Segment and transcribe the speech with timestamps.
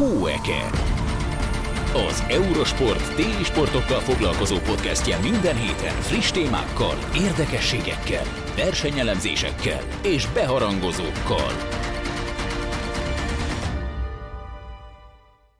[0.00, 0.70] Hóeke.
[2.08, 8.24] Az Eurosport téli sportokkal foglalkozó podcastje minden héten friss témákkal, érdekességekkel,
[8.56, 11.50] versenyelemzésekkel és beharangozókkal.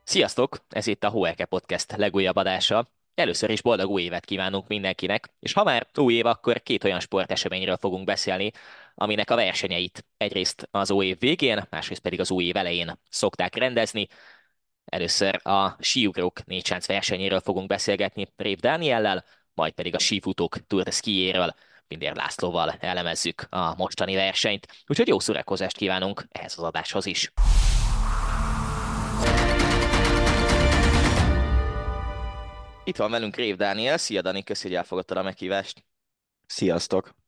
[0.03, 0.57] Sziasztok!
[0.69, 2.87] Ez itt a Hóeke Podcast legújabb adása.
[3.15, 6.99] Először is boldog új évet kívánunk mindenkinek, és ha már új év, akkor két olyan
[6.99, 8.51] sporteseményről fogunk beszélni,
[8.95, 13.55] aminek a versenyeit egyrészt az új év végén, másrészt pedig az új év elején szokták
[13.55, 14.07] rendezni.
[14.85, 20.91] Először a síugrók négycsánc versenyéről fogunk beszélgetni Rév Dániellel, majd pedig a sífutók Tour de
[20.91, 21.53] Skiéről,
[21.87, 24.67] Pinder Lászlóval elemezzük a mostani versenyt.
[24.87, 27.31] Úgyhogy jó szórakozást kívánunk ehhez az adáshoz is.
[32.83, 33.97] Itt van velünk Rév Dániel.
[33.97, 35.83] Szia Dani, köszi, hogy elfogadtad a meghívást.
[36.45, 37.20] Sziasztok!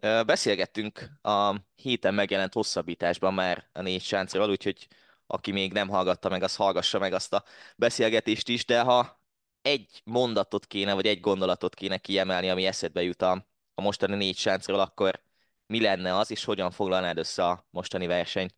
[0.00, 4.88] Beszélgettünk a héten megjelent hosszabbításban már a négy sáncról, úgyhogy
[5.26, 7.44] aki még nem hallgatta meg, az hallgassa meg azt a
[7.76, 9.22] beszélgetést is, de ha
[9.62, 14.36] egy mondatot kéne, vagy egy gondolatot kéne kiemelni, ami eszedbe jut a, a mostani négy
[14.36, 15.22] sáncról, akkor
[15.66, 18.54] mi lenne az, és hogyan foglalnád össze a mostani versenyt?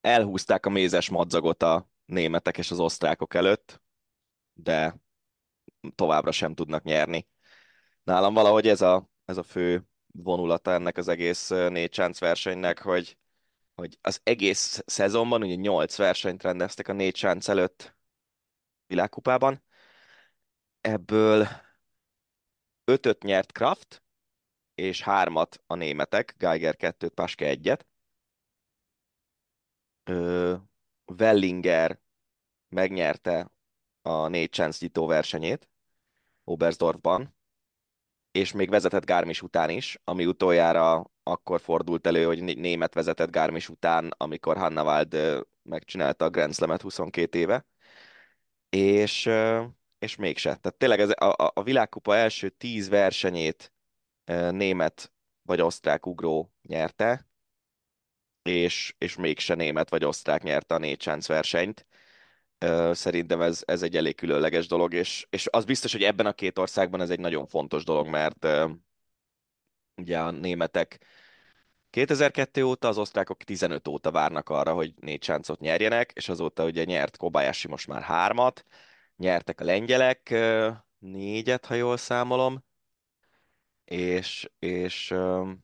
[0.00, 3.82] Elhúzták a mézes madzagot a németek és az osztrákok előtt,
[4.52, 4.96] de
[5.94, 7.28] továbbra sem tudnak nyerni.
[8.02, 13.18] Nálam valahogy ez a, ez a fő vonulata ennek az egész négy chance versenynek, hogy,
[13.74, 17.96] hogy az egész szezonban ugye nyolc versenyt rendeztek a négy chance előtt
[18.86, 19.62] világkupában.
[20.80, 21.48] Ebből
[22.84, 24.02] ötöt nyert Kraft,
[24.74, 27.86] és hármat a németek, Geiger kettőt, Paske egyet.
[30.04, 30.56] Ö,
[31.06, 32.00] Wellinger
[32.68, 33.50] megnyerte
[34.02, 35.68] a négy nyitó versenyét
[36.44, 37.35] Oberstdorfban,
[38.36, 43.68] és még vezetett Gármis után is, ami utoljára akkor fordult elő, hogy német vezetett Gármis
[43.68, 45.16] után, amikor Hannawald
[45.62, 47.66] megcsinálta a Grand Slam-et 22 éve,
[48.68, 49.30] és,
[49.98, 50.48] és mégse.
[50.56, 53.72] Tehát tényleg ez a, a világkupa első tíz versenyét
[54.50, 57.28] német vagy osztrák ugró nyerte,
[58.42, 61.86] és, és mégse német vagy osztrák nyerte a négy versenyt.
[62.92, 66.58] Szerintem ez, ez egy elég különleges dolog, és, és az biztos, hogy ebben a két
[66.58, 68.46] országban ez egy nagyon fontos dolog, mert
[69.96, 71.06] ugye a németek
[71.90, 76.84] 2002 óta, az osztrákok 15 óta várnak arra, hogy négy sáncot nyerjenek, és azóta ugye
[76.84, 78.64] nyert Kobayashi most már hármat,
[79.16, 80.34] nyertek a lengyelek
[80.98, 82.64] négyet, ha jól számolom,
[83.84, 85.10] és, és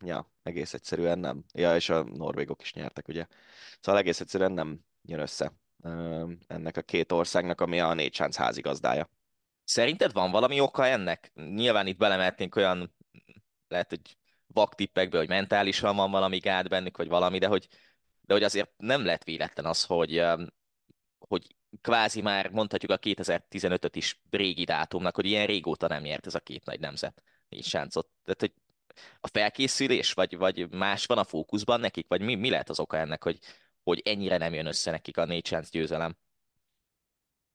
[0.04, 1.44] ja, egész egyszerűen nem.
[1.54, 3.26] Ja, és a norvégok is nyertek, ugye.
[3.80, 5.52] Szóval egész egyszerűen nem jön össze
[6.46, 9.10] ennek a két országnak, ami a négy sánc házigazdája.
[9.64, 11.32] Szerinted van valami oka ennek?
[11.34, 12.94] Nyilván itt belemehetnénk olyan,
[13.68, 14.16] lehet, hogy
[14.46, 17.68] vaktippekbe, hogy mentálisan van valami gát bennük, vagy valami, de hogy,
[18.20, 20.24] de hogy azért nem lett véletlen az, hogy,
[21.18, 26.34] hogy kvázi már mondhatjuk a 2015-öt is régi dátumnak, hogy ilyen régóta nem nyert ez
[26.34, 28.08] a két nagy nemzet négy sáncot.
[28.24, 28.52] Tehát, hogy
[29.20, 32.96] a felkészülés, vagy, vagy más van a fókuszban nekik, vagy mi, mi lehet az oka
[32.96, 33.38] ennek, hogy,
[33.82, 36.16] hogy ennyire nem jön össze nekik a négy chance győzelem.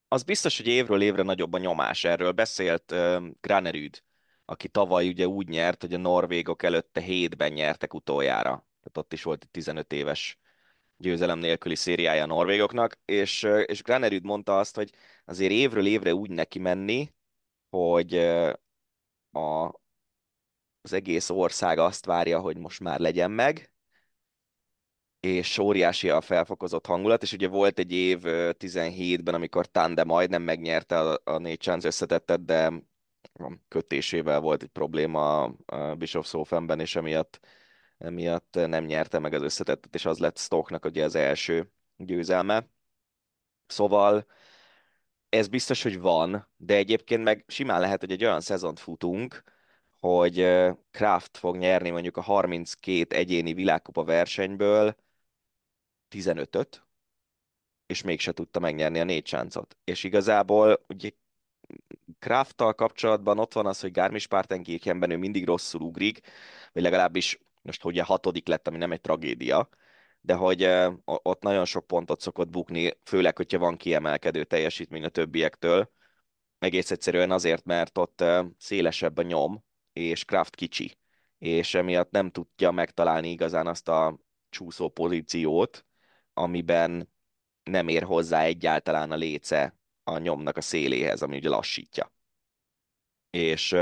[0.07, 2.03] Az biztos, hogy évről évre nagyobb a nyomás.
[2.03, 4.03] Erről beszélt uh, Granerüd,
[4.45, 8.49] aki tavaly ugye úgy nyert, hogy a norvégok előtte hétben nyertek utoljára.
[8.49, 10.39] Tehát ott is volt egy 15 éves
[10.97, 14.93] győzelem nélküli szériája a norvégoknak, és, és Granerüd mondta azt, hogy
[15.25, 17.13] azért évről évre úgy neki menni,
[17.69, 18.17] hogy
[19.31, 19.65] a,
[20.81, 23.71] az egész ország azt várja, hogy most már legyen meg,
[25.19, 30.99] és óriási a felfokozott hangulat, és ugye volt egy év 17-ben, amikor Tande majdnem megnyerte
[30.99, 32.71] a, a négy chance összetettet, de
[33.67, 37.39] kötésével volt egy probléma a Bischofszhofenben, és emiatt,
[37.97, 42.67] emiatt nem nyerte meg az összetettet, és az lett Stocknak ugye az első győzelme.
[43.67, 44.25] Szóval
[45.29, 49.43] ez biztos, hogy van, de egyébként meg simán lehet, hogy egy olyan szezont futunk,
[49.99, 50.47] hogy
[50.91, 54.95] Kraft fog nyerni mondjuk a 32 egyéni világkupa versenyből
[56.11, 56.85] 15-öt,
[57.85, 59.77] és mégse tudta megnyerni a négy sáncot.
[59.83, 61.09] És igazából ugye
[62.19, 66.19] Krafttal kapcsolatban ott van az, hogy Garmisch-Partenkirchenben ő mindig rosszul ugrik,
[66.73, 69.69] vagy legalábbis most ugye hatodik lett, ami nem egy tragédia,
[70.21, 75.09] de hogy uh, ott nagyon sok pontot szokott bukni, főleg, hogyha van kiemelkedő teljesítmény a
[75.09, 75.91] többiektől.
[76.59, 79.63] Egész egyszerűen azért, mert ott uh, szélesebb a nyom,
[79.93, 80.97] és Kraft kicsi,
[81.37, 84.19] és emiatt nem tudja megtalálni igazán azt a
[84.49, 85.86] csúszó pozíciót,
[86.37, 87.09] amiben
[87.63, 92.11] nem ér hozzá egyáltalán a léce a nyomnak a széléhez, ami ugye lassítja.
[93.29, 93.75] És,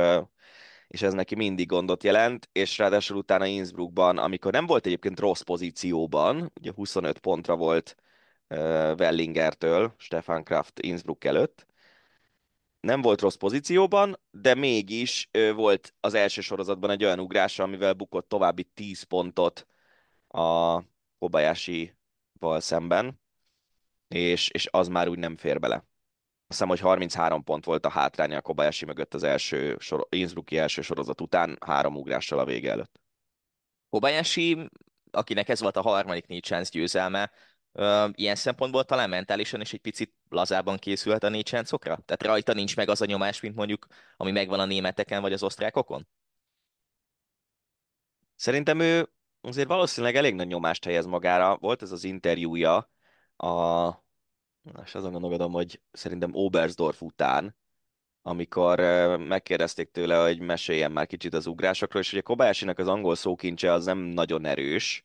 [0.88, 5.42] és ez neki mindig gondot jelent, és ráadásul utána Innsbruckban, amikor nem volt egyébként rossz
[5.42, 7.96] pozícióban, ugye 25 pontra volt
[8.98, 11.68] Wellingertől, Stefan Kraft Innsbruck előtt.
[12.80, 18.30] Nem volt rossz pozícióban, de mégis volt az első sorozatban egy olyan ugrása, amivel bukott
[18.30, 19.68] további 10 pontot
[20.28, 20.82] a
[22.40, 23.20] Kobayashi-val szemben,
[24.08, 25.76] és, és az már úgy nem fér bele.
[25.76, 25.86] Azt
[26.48, 30.82] hiszem, hogy 33 pont volt a hátránya a Kobayashi mögött az első sor, Innsbrucki első
[30.82, 33.02] sorozat után, három ugrással a vége előtt.
[33.90, 34.70] Kobayashi,
[35.12, 37.32] akinek ez volt a harmadik négy chance győzelme,
[38.12, 42.76] ilyen szempontból talán mentálisan is egy picit lazában készült a négy chance Tehát rajta nincs
[42.76, 43.88] meg az a nyomás, mint mondjuk,
[44.18, 46.08] ami megvan a németeken vagy az osztrákokon?
[48.36, 49.10] Szerintem ő
[49.46, 51.58] azért valószínűleg elég nagy nyomást helyez magára.
[51.58, 52.90] Volt ez az interjúja
[53.38, 53.90] a,
[54.84, 57.56] és azon gondolkodom, hogy szerintem Oberstdorf után,
[58.22, 58.80] amikor
[59.18, 63.86] megkérdezték tőle, hogy meséljen már kicsit az ugrásokról, és ugye kobayashi az angol szókincse az
[63.86, 65.04] nem nagyon erős,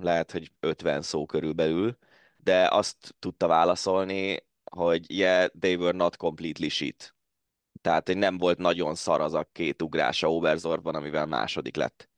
[0.00, 1.98] lehet, hogy 50 szó körülbelül,
[2.36, 7.14] de azt tudta válaszolni, hogy yeah, they were not completely shit.
[7.80, 12.09] Tehát, hogy nem volt nagyon szar az a két ugrása Oberstdorfban, amivel második lett.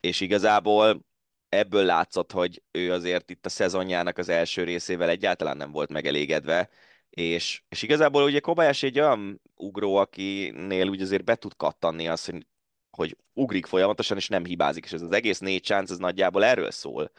[0.00, 1.04] És igazából
[1.48, 6.68] ebből látszott, hogy ő azért itt a szezonjának az első részével egyáltalán nem volt megelégedve,
[7.10, 12.30] és, és igazából ugye Kobayashi egy olyan ugró, akinél úgy azért be tud kattanni azt,
[12.30, 12.46] hogy,
[12.90, 16.70] hogy ugrik folyamatosan, és nem hibázik, és ez az egész négy chance, ez nagyjából erről
[16.70, 17.10] szól,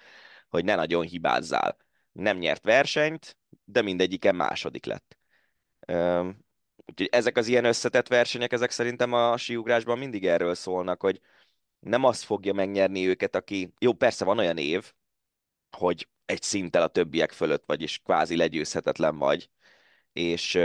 [0.50, 1.78] hogy ne nagyon hibázzál.
[2.12, 5.18] Nem nyert versenyt, de mindegyiken második lett.
[6.86, 11.22] Úgyhogy ezek az ilyen összetett versenyek, ezek szerintem a síugrásban mindig erről szólnak, hogy
[11.82, 13.74] nem azt fogja megnyerni őket, aki...
[13.80, 14.94] Jó, persze van olyan év,
[15.78, 19.50] hogy egy szinttel a többiek fölött vagy, és kvázi legyőzhetetlen vagy,
[20.14, 20.60] és,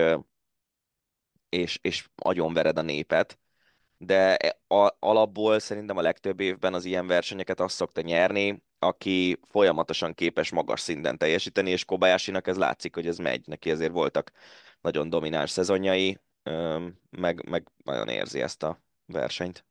[1.49, 3.39] és, és agyonvered a népet,
[3.99, 9.41] de e, a, alapból szerintem a legtöbb évben az ilyen versenyeket azt szokta nyerni, aki
[9.49, 13.47] folyamatosan képes magas szinten teljesíteni, és kobayashi ez látszik, hogy ez megy.
[13.47, 14.33] Neki ezért voltak
[14.81, 16.19] nagyon domináns szezonjai,
[17.11, 19.65] meg, meg nagyon érzi ezt a versenyt.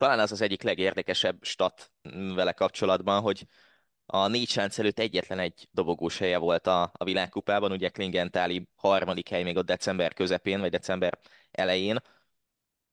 [0.00, 1.92] Talán az az egyik legérdekesebb stat
[2.34, 3.46] vele kapcsolatban, hogy
[4.06, 9.28] a négy sánc előtt egyetlen egy dobogós helye volt a, a világkupában, ugye Klingentáli harmadik
[9.28, 11.18] hely még ott december közepén, vagy december
[11.50, 11.98] elején.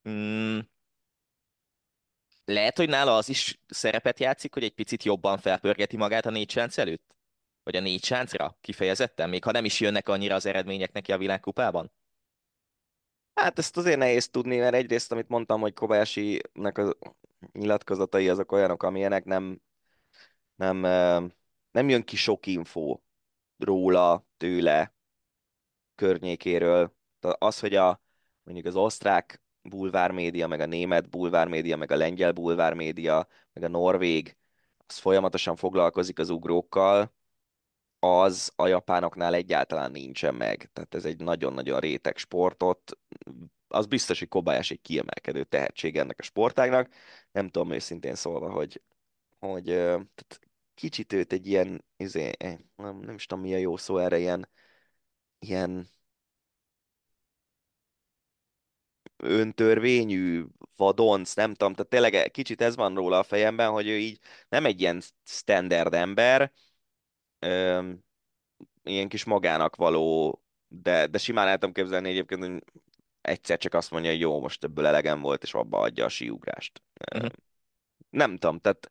[0.09, 0.59] Mm,
[2.45, 6.51] lehet, hogy nála az is szerepet játszik, hogy egy picit jobban felpörgeti magát a négy
[6.51, 7.15] sánc előtt?
[7.63, 11.18] Vagy a négy sáncra kifejezetten, még ha nem is jönnek annyira az eredmények neki a
[11.18, 11.92] világkupában?
[13.38, 16.95] Hát ezt azért nehéz tudni, mert egyrészt, amit mondtam, hogy Kobayashi-nek a
[17.51, 19.62] nyilatkozatai azok olyanok, amilyenek nem,
[20.56, 20.80] nem,
[21.72, 23.00] nem jön ki sok info
[23.57, 24.94] róla, tőle,
[25.95, 26.95] környékéről.
[27.19, 28.01] Az, hogy a,
[28.44, 34.38] mondjuk az osztrák bulvármédia, meg a német bulvármédia, meg a lengyel bulvármédia, meg a norvég,
[34.88, 37.13] az folyamatosan foglalkozik az ugrókkal,
[38.00, 40.70] az a japánoknál egyáltalán nincsen meg.
[40.74, 42.92] Tehát ez egy nagyon-nagyon réteg sportot.
[43.68, 46.90] Az biztos, hogy Kobayashi egy kiemelkedő tehetség ennek a sportágnak.
[47.32, 48.82] Nem tudom őszintén szólva, hogy,
[49.40, 50.40] hogy tehát
[50.74, 54.20] kicsit őt egy ilyen, izé, eh, nem, nem is tudom mi a jó szó erre,
[54.20, 54.50] ilyen,
[55.40, 55.88] ilyen
[59.18, 60.46] öntörvényű
[60.76, 64.66] vadonc, nem tudom, tehát tényleg kicsit ez van róla a fejemben, hogy ő így nem
[64.66, 66.52] egy ilyen standard ember,
[67.39, 68.04] öm,
[68.84, 72.63] ilyen kis magának való, de, de simán el képzelni egyébként, hogy
[73.22, 76.82] egyszer csak azt mondja, hogy jó, most ebből elegem volt, és abba adja a síugrást.
[77.15, 77.32] Uh-huh.
[78.10, 78.89] Nem tudom, tehát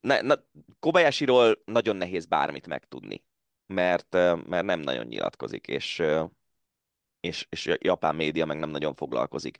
[0.00, 0.44] ne, na,
[0.78, 3.24] Kobayashi-ról nagyon nehéz bármit megtudni,
[3.66, 4.12] mert,
[4.46, 6.02] mert nem nagyon nyilatkozik, és,
[7.20, 9.58] és, és a japán média meg nem nagyon foglalkozik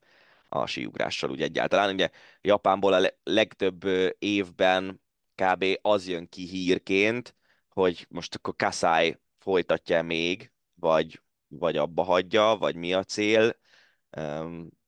[0.49, 1.93] a síugrással úgy egyáltalán.
[1.95, 3.85] Ugye Japánból a legtöbb
[4.19, 5.03] évben
[5.35, 5.65] kb.
[5.83, 7.35] az jön ki hírként,
[7.75, 13.57] hogy most akkor Kasai folytatja még, vagy, vagy abba hagyja, vagy mi a cél,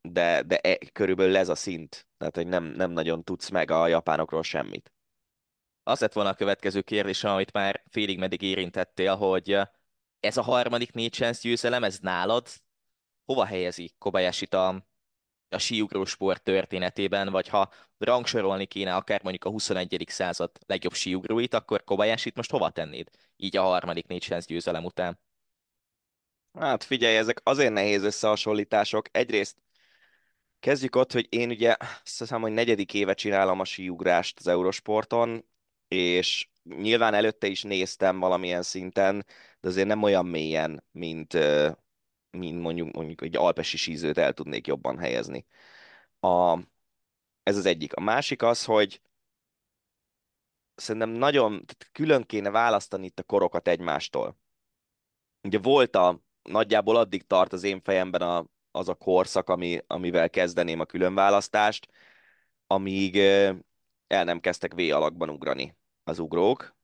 [0.00, 3.86] de, de e, körülbelül ez a szint, tehát hogy nem, nem nagyon tudsz meg a
[3.86, 4.92] japánokról semmit.
[5.82, 9.58] Az lett volna a következő kérdés, amit már félig meddig érintettél, hogy
[10.20, 12.48] ez a harmadik négy győzelem, ez nálad
[13.24, 14.86] hova helyezi kobayashi a,
[15.48, 20.04] a síugró sport történetében, vagy ha rangsorolni kéne akár mondjuk a 21.
[20.08, 23.08] század legjobb síugróit, akkor kobayashi most hova tennéd?
[23.36, 25.18] Így a harmadik négy győzelem után.
[26.58, 29.06] Hát figyelj, ezek azért nehéz összehasonlítások.
[29.10, 29.56] Egyrészt
[30.60, 35.44] kezdjük ott, hogy én ugye azt hiszem, hogy negyedik éve csinálom a síugrást az Eurosporton,
[35.88, 39.26] és nyilván előtte is néztem valamilyen szinten,
[39.60, 41.38] de azért nem olyan mélyen, mint,
[42.30, 45.46] mint mondjuk, mondjuk egy alpesi sízőt el tudnék jobban helyezni.
[46.20, 46.58] A,
[47.42, 47.94] ez az egyik.
[47.94, 49.00] A másik az, hogy
[50.74, 54.38] szerintem nagyon külön kéne választani itt a korokat egymástól.
[55.42, 60.30] Ugye volt a, nagyjából addig tart az én fejemben a, az a korszak, ami, amivel
[60.30, 61.88] kezdeném a különválasztást,
[62.66, 63.16] amíg
[64.06, 66.76] el nem kezdtek V alakban ugrani az ugrók,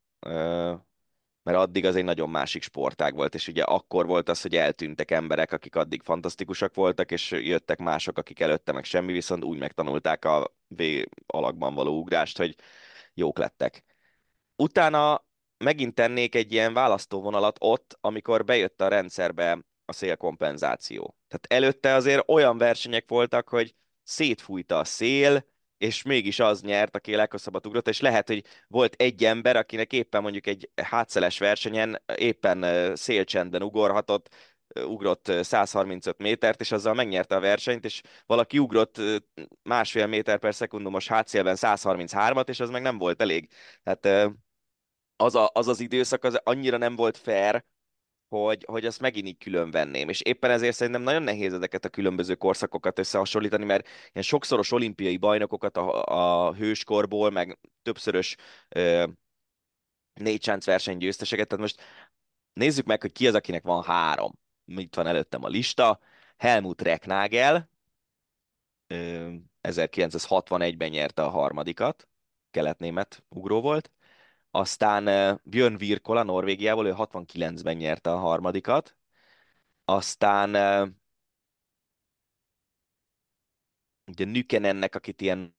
[1.42, 5.10] mert addig az egy nagyon másik sportág volt, és ugye akkor volt az, hogy eltűntek
[5.10, 10.24] emberek, akik addig fantasztikusak voltak, és jöttek mások, akik előtte meg semmi, viszont úgy megtanulták
[10.24, 10.82] a V
[11.26, 12.54] alakban való ugrást, hogy
[13.14, 13.84] jók lettek.
[14.56, 15.24] Utána
[15.56, 21.16] megint tennék egy ilyen választóvonalat ott, amikor bejött a rendszerbe a szélkompenzáció.
[21.28, 25.44] Tehát előtte azért olyan versenyek voltak, hogy szétfújta a szél,
[25.82, 30.22] és mégis az nyert, aki leghosszabbat ugrott, és lehet, hogy volt egy ember, akinek éppen
[30.22, 34.28] mondjuk egy hátszeles versenyen éppen szélcsendben ugorhatott,
[34.74, 39.00] ugrott 135 métert, és azzal megnyerte a versenyt, és valaki ugrott
[39.62, 43.48] másfél méter per szekundumos hátszélben 133-at, és az meg nem volt elég.
[43.82, 44.32] Tehát
[45.16, 47.64] az, a, az az időszak az annyira nem volt fair,
[48.40, 50.08] hogy, hogy azt megint így külön venném.
[50.08, 55.16] És éppen ezért szerintem nagyon nehéz ezeket a különböző korszakokat összehasonlítani, mert ilyen sokszoros olimpiai
[55.16, 56.04] bajnokokat a,
[56.48, 58.36] a hőskorból, meg többszörös
[58.68, 59.06] ö,
[60.14, 61.82] négy versenygyőzteseket, tehát most
[62.52, 64.38] nézzük meg, hogy ki az, akinek van három.
[64.66, 66.00] Itt van előttem a lista.
[66.36, 67.70] Helmut Recknagel,
[69.62, 72.08] 1961-ben nyerte a harmadikat,
[72.50, 73.90] keletnémet ugró volt.
[74.54, 75.04] Aztán
[75.44, 78.96] Björn Virkola Norvégiából, ő 69-ben nyerte a harmadikat.
[79.84, 80.50] Aztán
[84.06, 85.56] ugye Nükenennek, akit ilyen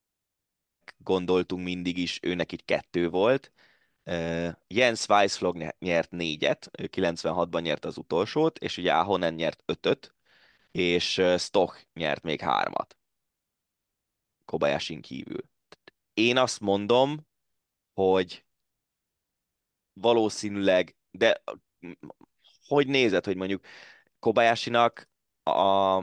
[0.97, 3.51] gondoltunk mindig is, őnek így kettő volt.
[4.67, 10.15] Jens Weissflog nyert négyet, ő 96-ban nyert az utolsót, és ugye Ahonen nyert ötöt,
[10.71, 12.97] és Stoch nyert még hármat.
[14.45, 15.49] Kobayashi kívül.
[16.13, 17.27] Én azt mondom,
[17.93, 18.45] hogy
[19.93, 21.43] valószínűleg, de
[22.67, 23.65] hogy nézed, hogy mondjuk
[24.19, 25.09] Kobayashinak
[25.43, 25.97] a,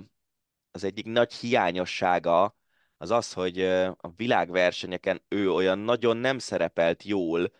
[0.70, 2.56] az egyik nagy hiányossága
[2.96, 3.62] az az, hogy
[3.96, 7.52] a világversenyeken ő olyan nagyon nem szerepelt jól,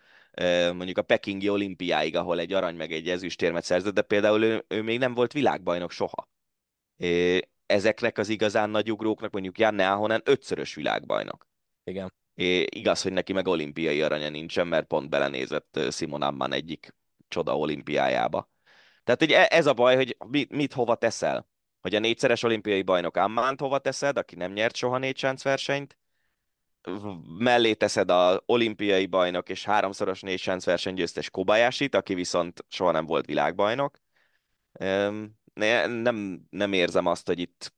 [0.73, 4.83] mondjuk a Pekingi olimpiáig, ahol egy arany meg egy ezüstérmet szerzett, de például ő, ő
[4.83, 6.29] még nem volt világbajnok soha.
[7.67, 11.47] Ezeknek az igazán nagy ugróknak mondjuk Janne Ahonen ötszörös világbajnok.
[11.85, 12.13] Igen.
[12.41, 16.95] É, igaz, hogy neki meg olimpiai aranya nincsen, mert pont belenézett Simon Amman egyik
[17.29, 18.51] csoda olimpiájába.
[19.05, 21.49] Tehát ugye ez a baj, hogy mit, mit hova teszel.
[21.81, 25.99] Hogy a négyszeres olimpiai bajnok Ammánt hova teszed, aki nem nyert soha négy versenyt,
[27.39, 33.27] mellé teszed a olimpiai bajnok és háromszoros négy versenygyőztes Kobayashi-t, aki viszont soha nem volt
[33.27, 33.99] világbajnok.
[35.55, 37.75] Nem, nem érzem azt, hogy itt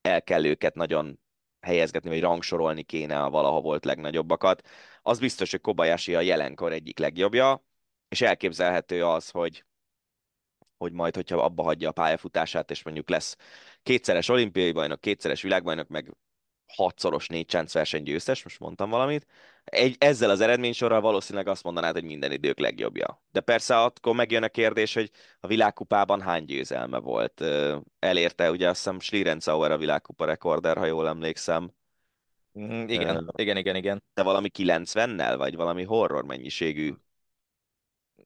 [0.00, 1.21] el kell őket nagyon
[1.62, 4.68] helyezgetni, vagy rangsorolni kéne a valaha volt legnagyobbakat.
[5.02, 7.64] Az biztos, hogy Kobayashi a jelenkor egyik legjobbja,
[8.08, 9.64] és elképzelhető az, hogy
[10.82, 13.36] hogy majd, hogyha abba hagyja a pályafutását, és mondjuk lesz
[13.82, 16.16] kétszeres olimpiai bajnok, kétszeres világbajnok, meg
[16.66, 19.26] hatszoros négy verseny győztes, most mondtam valamit,
[19.64, 23.22] egy, ezzel az eredménysorral valószínűleg azt mondanád, hogy minden idők legjobbja.
[23.30, 27.44] De persze akkor megjön a kérdés, hogy a világkupában hány győzelme volt.
[27.98, 31.72] Elérte, ugye azt hiszem Schlierencauer a világkupa rekorder, ha jól emlékszem.
[32.58, 34.02] Mm, igen, uh, igen, igen, igen.
[34.14, 36.94] De valami 90-nel, vagy valami horror mennyiségű?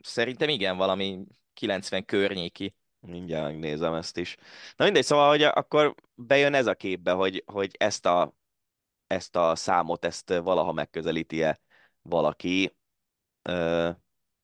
[0.01, 1.25] Szerintem igen, valami
[1.55, 2.75] 90 környéki.
[3.01, 4.37] Mindjárt megnézem ezt is.
[4.77, 8.35] Na mindegy, szóval, hogy akkor bejön ez a képbe, hogy, hogy ezt, a,
[9.07, 11.61] ezt a számot, ezt valaha megközelíti-e
[12.03, 12.77] valaki.
[13.43, 13.91] Ö,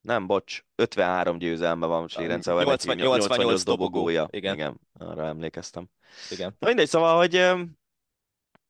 [0.00, 4.28] nem, bocs, 53 győzelme van Slirencauer, 80, 88 dobogója.
[4.30, 4.54] Igen.
[4.54, 5.88] Igen, arra emlékeztem.
[6.30, 6.56] Igen.
[6.58, 7.62] Na mindegy, szóval, hogy ö,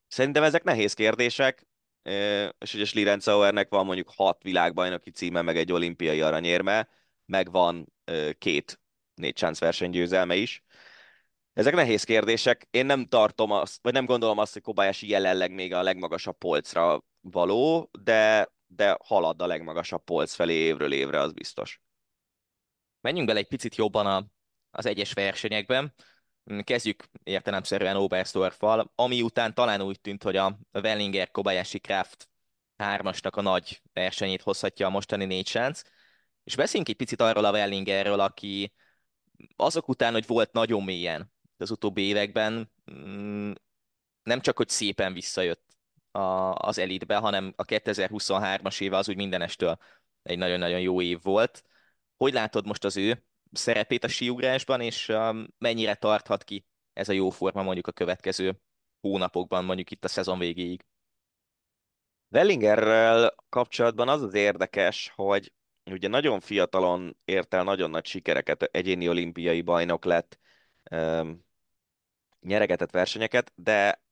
[0.08, 1.66] szerintem ezek nehéz kérdések,
[2.02, 6.88] ö, és ugye Slirencauernek van mondjuk hat világbajnoki címe, meg egy olimpiai aranyérme,
[7.26, 8.80] meg van ö, két
[9.14, 10.62] négy chance versenygyőzelme is.
[11.52, 12.66] Ezek nehéz kérdések.
[12.70, 17.04] Én nem tartom azt, vagy nem gondolom azt, hogy Kobayashi jelenleg még a legmagasabb polcra
[17.20, 21.80] való, de, de halad a legmagasabb polc felé évről évre, az biztos.
[23.00, 24.26] Menjünk bele egy picit jobban a,
[24.70, 25.94] az egyes versenyekben.
[26.64, 32.28] Kezdjük értelemszerűen Oberstdorffal, ami után talán úgy tűnt, hogy a Wellinger Kobayashi Kraft
[32.76, 35.82] hármasnak a nagy versenyét hozhatja a mostani négy sánc.
[36.44, 38.72] És beszéljünk egy picit arról a Wellingerről, aki
[39.56, 41.31] azok után, hogy volt nagyon mélyen
[41.62, 43.52] az utóbbi években, mm,
[44.22, 45.76] nem csak, hogy szépen visszajött
[46.10, 46.18] a,
[46.52, 49.78] az elitbe, hanem a 2023-as éve az úgy mindenestől
[50.22, 51.64] egy nagyon-nagyon jó év volt.
[52.16, 55.12] Hogy látod most az ő szerepét a síugrásban, és
[55.58, 58.60] mennyire tarthat ki ez a jó forma mondjuk a következő
[59.00, 60.84] hónapokban, mondjuk itt a szezon végéig?
[62.28, 65.52] Wellingerrel kapcsolatban az az érdekes, hogy
[65.90, 70.38] ugye nagyon fiatalon ért el nagyon nagy sikereket, egyéni olimpiai bajnok lett,
[72.46, 74.02] nyeregetett versenyeket, de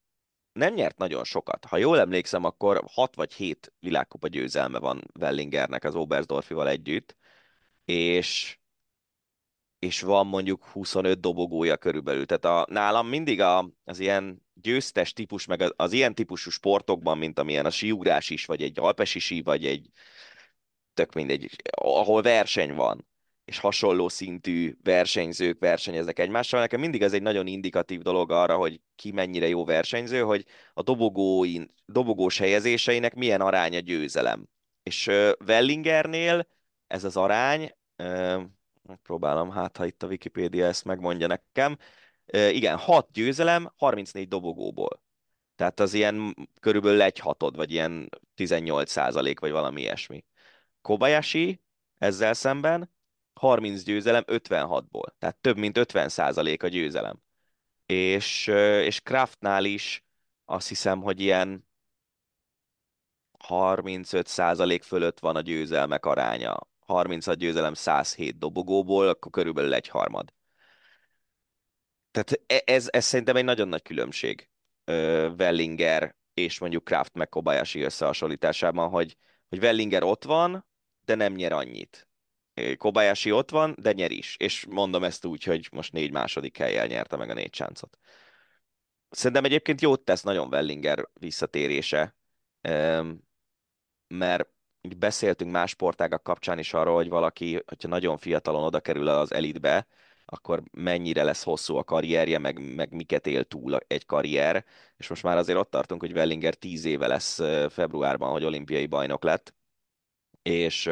[0.52, 1.64] nem nyert nagyon sokat.
[1.64, 7.16] Ha jól emlékszem, akkor 6 vagy 7 világkupa győzelme van Wellingernek az Oberstdorfival együtt,
[7.84, 8.58] és
[9.78, 12.26] és van mondjuk 25 dobogója körülbelül.
[12.26, 17.18] Tehát a, nálam mindig a, az ilyen győztes típus, meg az, az ilyen típusú sportokban,
[17.18, 19.90] mint amilyen a síugrás is, vagy egy alpesi sí, vagy egy
[20.94, 23.06] tök mindegy, ahol verseny van,
[23.50, 26.61] és hasonló szintű versenyzők versenyeznek egymással.
[26.61, 30.83] Nekem mindig ez egy nagyon indikatív dolog arra, hogy ki mennyire jó versenyző, hogy a
[30.83, 34.49] dobogóin, dobogós helyezéseinek milyen aránya győzelem.
[34.83, 36.47] És uh, Wellingernél
[36.87, 38.42] ez az arány, uh,
[38.83, 41.76] megpróbálom, hát ha itt a Wikipédia ezt megmondja nekem,
[42.33, 45.02] uh, igen, 6 győzelem, 34 dobogóból.
[45.57, 50.25] Tehát az ilyen körülbelül egy hatod, vagy ilyen 18 százalék, vagy valami ilyesmi.
[50.83, 51.61] Kobayashi
[51.99, 52.99] ezzel szemben
[53.32, 57.22] 30 győzelem 56-ból, tehát több mint 50 százalék a győzelem.
[57.87, 58.46] És,
[58.82, 60.04] és Kraftnál is
[60.44, 61.68] azt hiszem, hogy ilyen
[63.38, 66.68] 35 százalék fölött van a győzelmek aránya.
[66.87, 70.32] 36 győzelem 107 dobogóból, akkor körülbelül egy harmad.
[72.10, 74.49] Tehát e, ez, ez szerintem egy nagyon nagy különbség
[75.38, 79.16] Wellinger és mondjuk Kraft meg Kobayashi összehasonlításában, hogy,
[79.49, 80.66] hogy Wellinger ott van,
[81.04, 82.10] de nem nyer annyit.
[82.76, 84.37] Kobayashi ott van, de nyer is.
[84.38, 87.99] És mondom ezt úgy, hogy most négy második helyjel nyerte meg a négy sáncot.
[89.11, 92.17] Szerintem egyébként jót tesz nagyon Wellinger visszatérése,
[94.09, 94.49] mert
[94.97, 99.87] beszéltünk más sportágak kapcsán is arról, hogy valaki, hogyha nagyon fiatalon oda kerül az elitbe,
[100.25, 104.64] akkor mennyire lesz hosszú a karrierje, meg, meg miket él túl egy karrier,
[104.97, 107.40] és most már azért ott tartunk, hogy Wellinger tíz éve lesz
[107.73, 109.55] februárban, hogy olimpiai bajnok lett,
[110.43, 110.90] és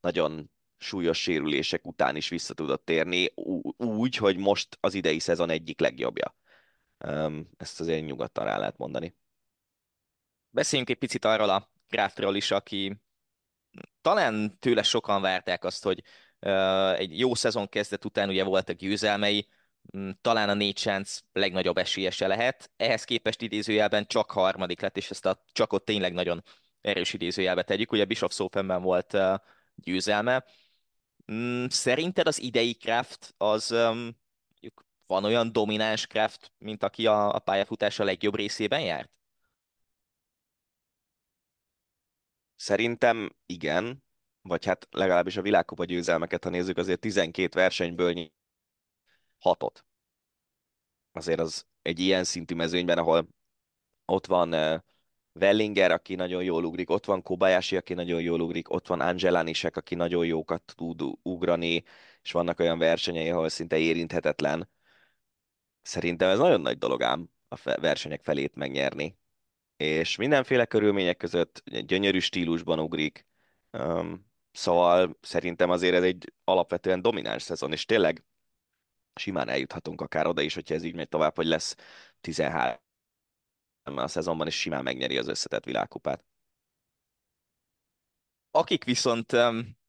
[0.00, 0.51] nagyon
[0.82, 3.32] súlyos sérülések után is vissza tudott térni,
[3.76, 6.36] úgy, hogy most az idei szezon egyik legjobbja.
[7.56, 9.16] Ezt azért nyugodtan rá lehet mondani.
[10.50, 13.00] Beszéljünk egy picit arról a Kraftról is, aki
[14.00, 16.02] talán tőle sokan várták azt, hogy
[16.96, 19.48] egy jó szezon kezdet után ugye voltak győzelmei,
[20.20, 22.70] talán a négy sánc legnagyobb esélyese lehet.
[22.76, 26.42] Ehhez képest idézőjelben csak harmadik lett, és ezt a csakot tényleg nagyon
[26.80, 27.92] erős idézőjelbe tegyük.
[27.92, 29.16] Ugye Bishop Sophenben volt
[29.74, 30.44] győzelme.
[31.32, 33.74] Mm, szerinted az idei Kraft az
[35.06, 39.10] van olyan domináns Kraft, mint aki a, a pályafutása legjobb részében járt?
[42.56, 44.04] Szerintem igen,
[44.42, 48.30] vagy hát legalábbis a világkupa győzelmeket, ha nézzük, azért 12 versenyből
[49.38, 49.84] hatot.
[51.12, 53.28] Azért az egy ilyen szintű mezőnyben, ahol
[54.04, 54.82] ott van
[55.34, 59.76] Wellinger, aki nagyon jól ugrik, ott van Kobayashi, aki nagyon jól ugrik, ott van Angelanisek,
[59.76, 61.82] aki nagyon jókat tud ugrani,
[62.22, 64.68] és vannak olyan versenyei, ahol szinte érinthetetlen.
[65.82, 69.16] Szerintem ez nagyon nagy dolog ám a versenyek felét megnyerni.
[69.76, 73.26] És mindenféle körülmények között gyönyörű stílusban ugrik.
[73.70, 78.24] Um, szóval szerintem azért ez egy alapvetően domináns szezon, és tényleg
[79.14, 81.76] simán eljuthatunk akár oda is, hogyha ez így megy tovább, hogy lesz
[82.20, 82.91] 13
[83.84, 86.24] a szezonban, és simán megnyeri az összetett világkupát.
[88.50, 89.32] Akik viszont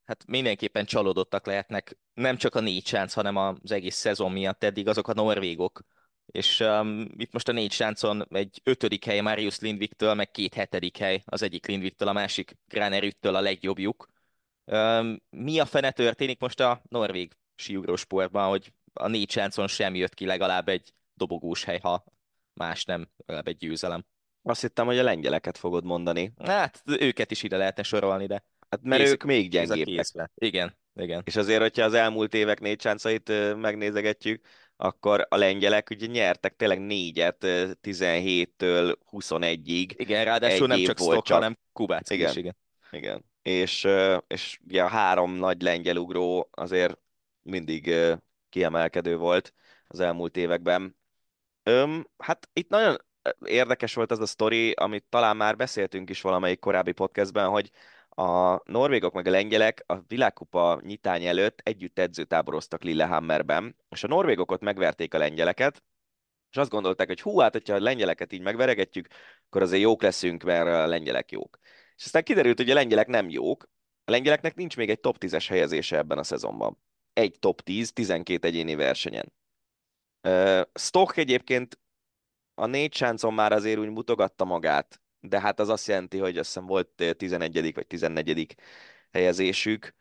[0.03, 4.87] hát mindenképpen csalódottak lehetnek, nem csak a négy sánc, hanem az egész szezon miatt eddig
[4.87, 5.81] azok a norvégok.
[6.25, 10.97] És um, itt most a négy sáncon egy ötödik hely Marius Lindviktől, meg két hetedik
[10.97, 14.07] hely az egyik Lindviktől, a másik Granerüttől a legjobbjuk.
[14.65, 20.13] Um, mi a fene történik most a norvég síugrósportban, hogy a négy sáncon sem jött
[20.13, 22.03] ki legalább egy dobogós hely, ha
[22.53, 24.05] más nem, legalább egy győzelem.
[24.41, 26.33] Azt hittem, hogy a lengyeleket fogod mondani.
[26.43, 28.43] Hát, őket is ide lehetne sorolni, de...
[28.69, 30.05] Hát mert kész, ők még gyengébbek.
[30.35, 31.21] Igen, igen.
[31.25, 36.79] És azért, hogyha az elmúlt évek négy csáncait megnézegetjük, akkor a lengyelek ugye nyertek tényleg
[36.79, 37.37] négyet
[37.81, 39.93] 17-től 21-ig.
[39.95, 41.37] Igen, ráadásul nem csak Stock, csak...
[41.37, 42.29] hanem Kubác igen.
[42.29, 42.55] is, igen.
[42.91, 43.25] Igen.
[43.41, 43.87] És,
[44.27, 46.97] és ugye a három nagy lengyel ugró azért
[47.41, 47.93] mindig
[48.49, 49.53] kiemelkedő volt
[49.87, 50.95] az elmúlt években.
[51.63, 52.97] Öm, hát itt nagyon
[53.45, 57.71] érdekes volt az a sztori, amit talán már beszéltünk is valamelyik korábbi podcastben, hogy
[58.09, 64.51] a norvégok meg a lengyelek a világkupa nyitány előtt együtt edzőtáboroztak Lillehammerben, és a norvégok
[64.51, 65.83] ott megverték a lengyeleket,
[66.49, 69.07] és azt gondolták, hogy hú, hát, hogyha a lengyeleket így megveregetjük,
[69.45, 71.59] akkor azért jók leszünk, mert a lengyelek jók.
[71.95, 73.69] És aztán kiderült, hogy a lengyelek nem jók,
[74.05, 76.77] a lengyeleknek nincs még egy top 10-es helyezése ebben a szezonban.
[77.13, 79.33] Egy top 10, 12 egyéni versenyen.
[80.73, 81.79] Stock egyébként
[82.55, 86.47] a négy sáncon már azért úgy mutogatta magát, de hát az azt jelenti, hogy azt
[86.47, 87.73] hiszem volt 11.
[87.73, 88.55] vagy 14.
[89.11, 89.93] helyezésük.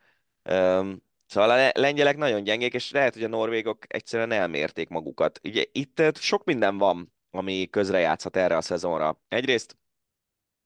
[1.25, 5.39] Szóval a lengyelek nagyon gyengék, és lehet, hogy a norvégok egyszerűen elmérték magukat.
[5.43, 9.21] Ugye itt sok minden van, ami közrejátszhat erre a szezonra.
[9.27, 9.77] Egyrészt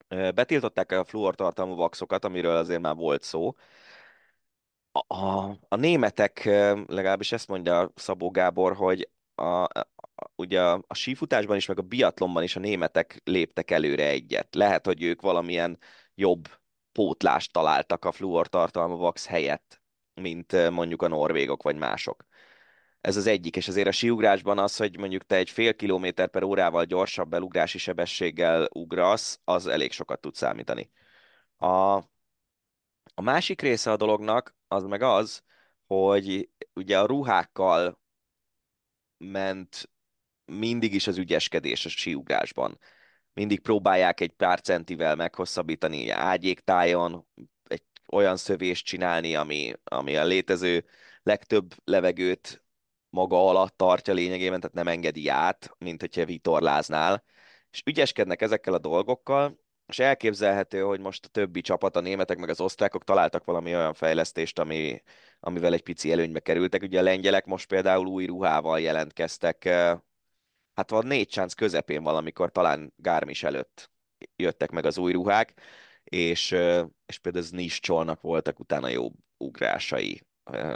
[0.08, 3.56] betiltották a fluortartalmú vaxokat, amiről azért már volt szó.
[4.92, 6.46] A, a, a németek,
[6.88, 9.70] legalábbis ezt mondja Szabó Gábor, hogy a,
[10.36, 14.56] ugye a, a sífutásban is, meg a biatlonban is a németek léptek előre egyet.
[14.56, 15.80] Lehet, hogy ők valamilyen
[16.16, 16.48] jobb
[16.92, 19.82] pótlást találtak a fluortartalmú vax helyett,
[20.14, 22.26] mint mondjuk a norvégok vagy mások.
[23.02, 26.44] Ez az egyik, és azért a síugrásban az, hogy mondjuk te egy fél kilométer per
[26.44, 30.92] órával gyorsabb elugrási sebességgel ugrasz, az elég sokat tud számítani.
[31.58, 31.96] A,
[33.14, 35.44] a másik része a dolognak az meg az,
[35.88, 38.00] hogy ugye a ruhákkal
[39.18, 39.90] ment
[40.46, 42.80] mindig is az ügyeskedés a síugrásban.
[43.34, 47.28] Mindig próbálják egy pár centivel meghosszabbítani ágyéktájon,
[47.64, 50.86] egy olyan szövést csinálni, ami, ami a létező
[51.24, 52.64] legtöbb levegőt
[53.10, 57.24] maga alatt tartja lényegében, tehát nem engedi át, mint hogyha vitorláznál.
[57.72, 62.50] És ügyeskednek ezekkel a dolgokkal, és elképzelhető, hogy most a többi csapat, a németek meg
[62.50, 65.02] az osztrákok találtak valami olyan fejlesztést, ami,
[65.40, 66.82] amivel egy pici előnybe kerültek.
[66.82, 69.64] Ugye a lengyelek most például új ruhával jelentkeztek,
[70.74, 73.92] hát van négy csánc közepén valamikor, talán Gármis előtt
[74.36, 75.54] jöttek meg az új ruhák,
[76.04, 76.52] és,
[77.06, 80.22] és például az Niscsolnak voltak utána jó ugrásai.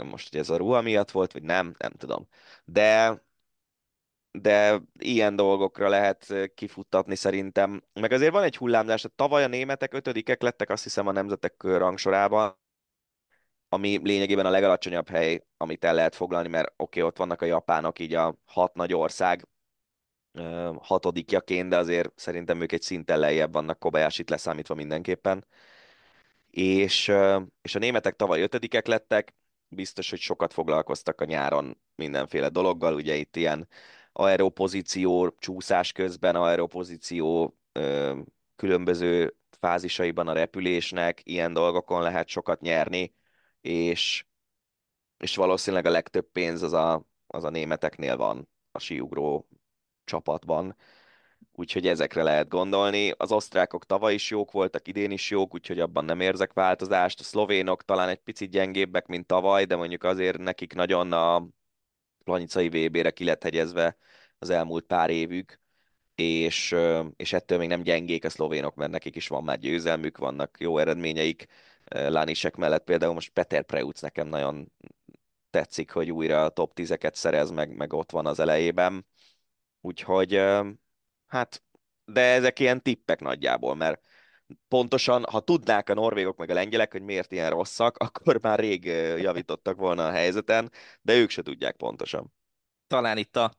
[0.04, 2.28] Most, hogy ez a ruha miatt volt, vagy nem, nem tudom.
[2.64, 3.20] De
[4.32, 7.82] de ilyen dolgokra lehet kifuttatni szerintem.
[7.92, 12.60] Meg azért van egy hullámzás, tavaly a németek ötödikek lettek azt hiszem a nemzetek rangsorában,
[13.72, 17.44] ami lényegében a legalacsonyabb hely, amit el lehet foglalni, mert oké, okay, ott vannak a
[17.44, 19.48] japánok, így a hat nagy ország
[20.80, 25.46] hatodikjaként, de azért szerintem ők egy szinten lejjebb vannak Kobayashi-t leszámítva mindenképpen.
[26.50, 27.12] És,
[27.62, 29.34] és a németek tavaly ötödikek lettek,
[29.68, 33.68] biztos, hogy sokat foglalkoztak a nyáron mindenféle dologgal, ugye itt ilyen
[34.12, 37.56] aeropozíció csúszás közben, aeropozíció
[38.56, 43.20] különböző fázisaiban a repülésnek, ilyen dolgokon lehet sokat nyerni,
[43.62, 44.26] és,
[45.18, 49.48] és valószínűleg a legtöbb pénz az a, az a németeknél van a síugró
[50.04, 50.76] csapatban.
[51.52, 53.10] Úgyhogy ezekre lehet gondolni.
[53.16, 57.20] Az osztrákok tavaly is jók voltak, idén is jók, úgyhogy abban nem érzek változást.
[57.20, 61.48] A szlovénok talán egy picit gyengébbek, mint tavaly, de mondjuk azért nekik nagyon a
[62.24, 63.44] planicai VB-re ki lett
[64.38, 65.60] az elmúlt pár évük,
[66.14, 66.76] és,
[67.16, 70.78] és ettől még nem gyengék a szlovénok, mert nekik is van már győzelmük, vannak jó
[70.78, 71.46] eredményeik.
[71.92, 74.72] Lánisek mellett például most Peter Preuc nekem nagyon
[75.50, 79.06] tetszik, hogy újra a top 10-eket szerez, meg, meg ott van az elejében.
[79.80, 80.40] Úgyhogy
[81.26, 81.62] hát,
[82.04, 84.00] de ezek ilyen tippek nagyjából, mert
[84.68, 88.84] pontosan, ha tudnák a norvégok meg a lengyelek, hogy miért ilyen rosszak, akkor már rég
[89.18, 92.32] javítottak volna a helyzeten, de ők se tudják pontosan.
[92.86, 93.54] Talán itt a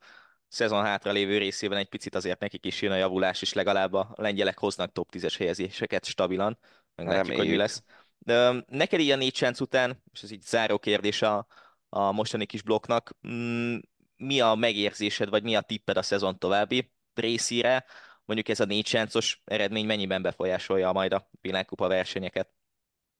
[0.47, 4.13] szezon hátra lévő részében egy picit azért nekik is jön a javulás, és legalább a
[4.15, 6.59] lengyelek hoznak top 10-es helyezéseket stabilan,
[6.95, 7.83] meg látjuk, hogy mi lesz.
[8.25, 11.47] De neked ilyen négy chance után, és ez így záró kérdés a,
[11.89, 13.77] a mostani kis blokknak, mm,
[14.15, 17.85] mi a megérzésed, vagy mi a tipped a szezon további részére?
[18.25, 22.49] mondjuk ez a négy sáncos eredmény mennyiben befolyásolja majd a világkupa versenyeket?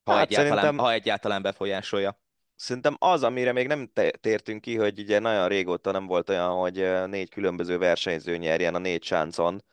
[0.03, 2.21] Ha, hát egyáltalán, szerintem, ha egyáltalán befolyásolja.
[2.55, 7.07] Szerintem az, amire még nem tértünk ki, hogy ugye nagyon régóta nem volt olyan, hogy
[7.07, 9.63] négy különböző versenyző nyerjen a négy sáncon,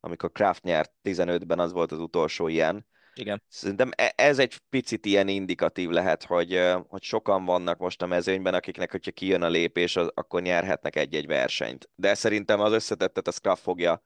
[0.00, 2.86] amikor Kraft nyert 15-ben, az volt az utolsó ilyen.
[3.14, 3.42] Igen.
[3.48, 8.54] Szerintem e- ez egy picit ilyen indikatív lehet, hogy, hogy sokan vannak most a mezőnyben,
[8.54, 11.90] akiknek, hogyha kijön a lépés, akkor nyerhetnek egy-egy versenyt.
[11.94, 14.04] De szerintem az összetettet a Kraft fogja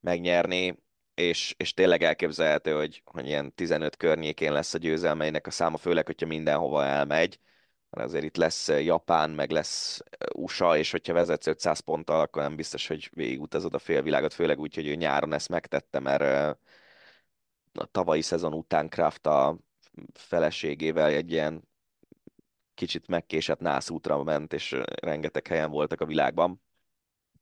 [0.00, 0.82] megnyerni,
[1.14, 6.06] és, és tényleg elképzelhető, hogy, hogy ilyen 15 környékén lesz a győzelmeinek a száma, főleg,
[6.06, 7.38] hogyha mindenhova elmegy,
[7.90, 10.00] mert azért itt lesz Japán, meg lesz
[10.34, 14.74] USA, és hogyha vezetsz 500 ponttal, akkor nem biztos, hogy végigutazod a félvilágot, főleg úgy,
[14.74, 16.58] hogy ő nyáron ezt megtette, mert
[17.72, 19.58] a tavalyi szezon után Kraft a
[20.12, 21.68] feleségével egy ilyen
[22.74, 26.62] kicsit megkésett nászútra ment, és rengeteg helyen voltak a világban.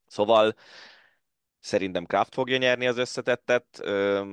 [0.07, 0.55] Szóval
[1.61, 4.33] Szerintem Kraft fogja nyerni az összetettet, ö,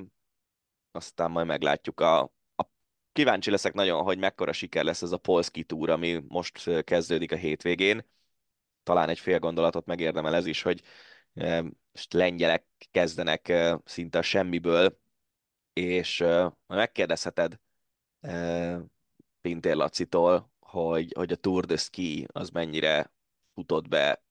[0.91, 1.99] aztán majd meglátjuk.
[1.99, 2.21] A,
[2.55, 2.63] a,
[3.11, 7.35] kíváncsi leszek nagyon, hogy mekkora siker lesz ez a Polski túr, ami most kezdődik a
[7.35, 8.05] hétvégén.
[8.83, 10.81] Talán egy fél gondolatot megérdemel ez is, hogy
[11.91, 13.53] most lengyelek kezdenek
[13.85, 14.99] szinte semmiből,
[15.77, 16.23] és
[16.67, 17.59] megkérdezheted
[19.41, 23.11] Pintér Lacitól, hogy, hogy a Tour de Ski az mennyire
[23.53, 24.25] futott be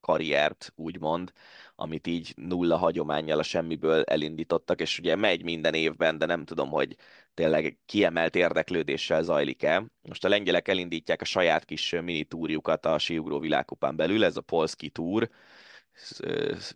[0.00, 1.32] karriert, úgymond,
[1.74, 6.70] amit így nulla hagyományjal a semmiből elindítottak, és ugye megy minden évben, de nem tudom,
[6.70, 6.96] hogy
[7.34, 9.86] tényleg kiemelt érdeklődéssel zajlik-e.
[10.02, 14.40] Most a lengyelek elindítják a saját kis mini túrjukat a síugró világkupán belül, ez a
[14.40, 15.30] Polski túr,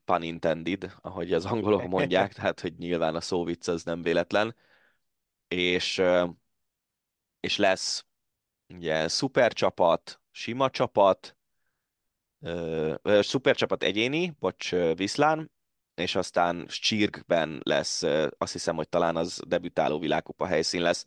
[0.04, 4.54] pun intended, ahogy az angolok mondják, tehát hogy nyilván a szóvic az nem véletlen,
[5.48, 6.02] és,
[7.40, 8.04] és lesz
[8.68, 11.36] ugye szupercsapat, sima csapat,
[13.04, 15.52] szupercsapat egyéni, bocs, Viszlán,
[15.94, 18.02] és aztán Csirkben lesz,
[18.38, 21.04] azt hiszem, hogy talán az debütáló világkupa helyszín lesz,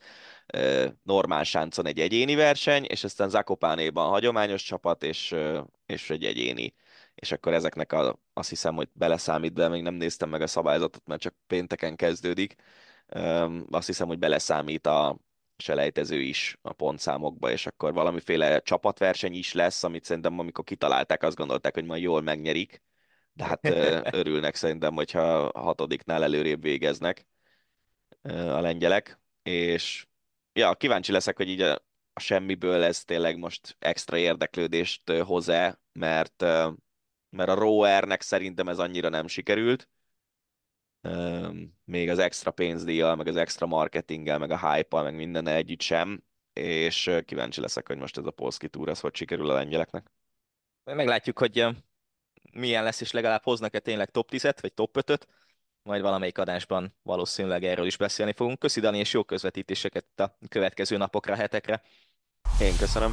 [1.03, 5.35] normál sáncon egy egyéni verseny, és aztán Zakopánéban hagyományos csapat, és,
[5.85, 6.73] és egy egyéni.
[7.21, 11.05] És akkor ezeknek a, azt hiszem, hogy beleszámít, de még nem néztem meg a szabályzatot,
[11.05, 12.55] mert csak pénteken kezdődik.
[13.69, 15.17] Azt hiszem, hogy beleszámít a
[15.57, 21.35] selejtező is a pontszámokba, és akkor valamiféle csapatverseny is lesz, amit szerintem amikor kitalálták, azt
[21.35, 22.81] gondolták, hogy majd jól megnyerik,
[23.33, 23.65] de hát
[24.19, 27.27] örülnek szerintem, hogyha a hatodiknál előrébb végeznek
[28.31, 30.07] a lengyelek, és
[30.53, 36.45] ja, kíváncsi leszek, hogy így a, a semmiből ez tényleg most extra érdeklődést hoz-e, mert,
[37.29, 39.89] mert a Rowernek szerintem ez annyira nem sikerült,
[41.85, 46.23] még az extra pénzdíjjal, meg az extra marketinggel, meg a hype meg minden együtt sem,
[46.53, 50.11] és kíváncsi leszek, hogy most ez a Polski túr, ez hogy sikerül a lengyeleknek.
[50.83, 51.65] Meglátjuk, hogy
[52.51, 55.27] milyen lesz, és legalább hoznak-e tényleg top 10-et, vagy top 5-öt,
[55.83, 58.59] majd valamelyik adásban valószínűleg erről is beszélni fogunk.
[58.59, 61.81] Köszi Dani, és jó közvetítéseket a következő napokra, hetekre.
[62.61, 63.11] Én köszönöm.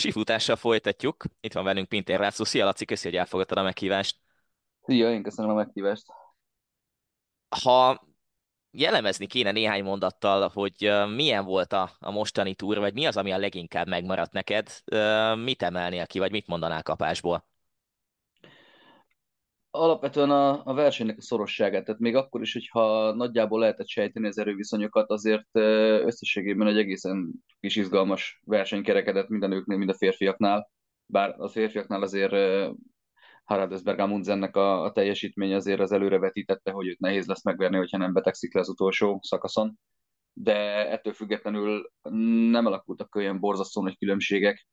[0.00, 1.24] Sifutással folytatjuk.
[1.40, 2.44] Itt van velünk Pintér László.
[2.44, 4.16] Szia Laci, köszi, hogy elfogadtad a meghívást.
[4.82, 6.06] Szia, én köszönöm a meghívást.
[7.62, 8.08] Ha
[8.70, 13.32] jellemezni kéne néhány mondattal, hogy milyen volt a, a mostani túr, vagy mi az, ami
[13.32, 14.68] a leginkább megmaradt neked,
[15.36, 17.46] mit emelnél ki, vagy mit mondanál kapásból?
[19.70, 24.38] Alapvetően a, a versenynek a szorosságát, tehát még akkor is, hogyha nagyjából lehetett sejteni az
[24.38, 30.70] erőviszonyokat, azért összességében egy egészen kis izgalmas verseny kerekedett minden őknél, mind a férfiaknál,
[31.06, 32.32] bár a férfiaknál azért
[33.44, 38.12] Haraldesberg Amundsennek a, a teljesítmény azért az előrevetítette, hogy őt nehéz lesz megverni, hogyha nem
[38.12, 39.78] betegszik le az utolsó szakaszon,
[40.32, 40.54] de
[40.90, 41.90] ettől függetlenül
[42.50, 44.66] nem alakultak olyan borzasztó nagy különbségek,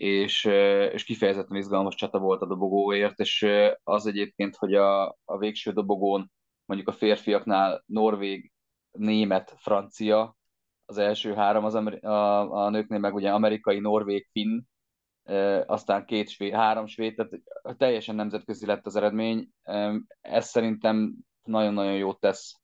[0.00, 0.44] és,
[0.92, 3.46] és kifejezetten izgalmas csata volt a dobogóért, és
[3.82, 6.30] az egyébként, hogy a, a végső dobogón
[6.64, 8.52] mondjuk a férfiaknál norvég,
[8.90, 10.36] német, francia,
[10.84, 14.60] az első három, az a, a nőknél meg ugye amerikai, norvég, finn,
[15.66, 19.48] aztán két svéd, három svéd, tehát teljesen nemzetközi lett az eredmény.
[20.20, 22.54] Ez szerintem nagyon-nagyon jót tesz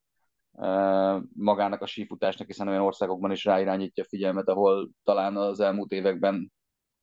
[1.35, 6.55] magának a sífutásnak, hiszen olyan országokban is ráirányítja a figyelmet, ahol talán az elmúlt években,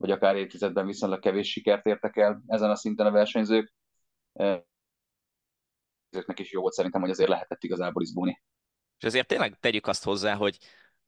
[0.04, 3.74] vagy akár évtizedben viszonylag kevés sikert értek el ezen a szinten a versenyzők.
[6.10, 8.42] Ezeknek is jó volt szerintem, hogy azért lehetett igazából izgulni.
[8.98, 10.58] És azért tényleg tegyük azt hozzá, hogy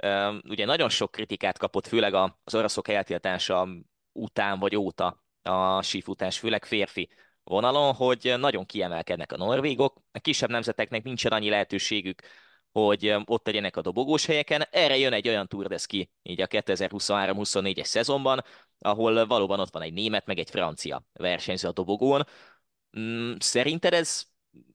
[0.03, 3.67] um, ugye nagyon sok kritikát kapott, főleg az oroszok eltiltása
[4.11, 7.09] után vagy óta a sífutás, főleg férfi
[7.43, 12.21] vonalon, hogy nagyon kiemelkednek a norvégok, a kisebb nemzeteknek nincsen annyi lehetőségük,
[12.79, 14.67] hogy ott legyenek a dobogós helyeken.
[14.71, 18.43] Erre jön egy olyan Tour de Ski, így a 2023-24-es szezonban,
[18.85, 22.23] ahol valóban ott van egy német, meg egy francia versenyző a dobogón.
[22.99, 24.23] Mm, szerinted ez,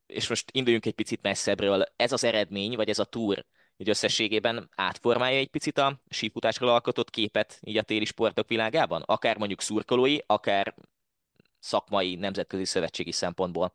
[0.06, 3.44] és most induljunk egy picit messzebbről, ez az eredmény, vagy ez a Tour
[3.76, 9.02] így összességében átformálja egy picit a sífutásról alkotott képet így a téli sportok világában?
[9.06, 10.74] Akár mondjuk szurkolói, akár
[11.58, 13.74] szakmai, nemzetközi szövetségi szempontból?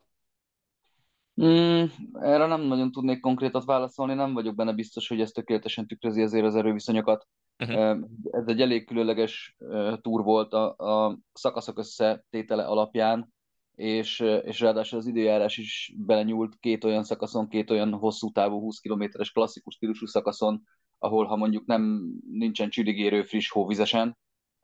[1.42, 6.22] Mm, erre nem nagyon tudnék konkrétat válaszolni, nem vagyok benne biztos, hogy ez tökéletesen tükrözi
[6.22, 7.26] azért az erőviszonyokat.
[7.58, 8.08] Uh-huh.
[8.30, 9.56] Ez egy elég különleges
[10.00, 13.34] túr volt a, a szakaszok összetétele alapján,
[13.74, 18.78] és, és ráadásul az időjárás is belenyúlt két olyan szakaszon, két olyan hosszú távú 20
[18.78, 20.62] kilométeres klasszikus stílusú szakaszon,
[20.98, 24.16] ahol ha mondjuk nem nincsen csüdigérő friss hóvizesen,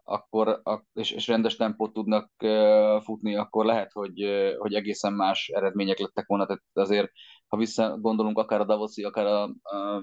[0.04, 2.30] akkor, és, és rendes tempót tudnak
[3.02, 4.26] futni, akkor lehet, hogy,
[4.58, 6.46] hogy egészen más eredmények lettek volna.
[6.46, 7.10] Tehát azért,
[7.46, 10.02] ha vissza gondolunk akár a Davoszi, akár a, a,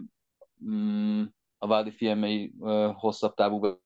[0.65, 1.23] mm,
[1.59, 2.53] a Vádi Fiemei
[2.93, 3.79] hosszabb távú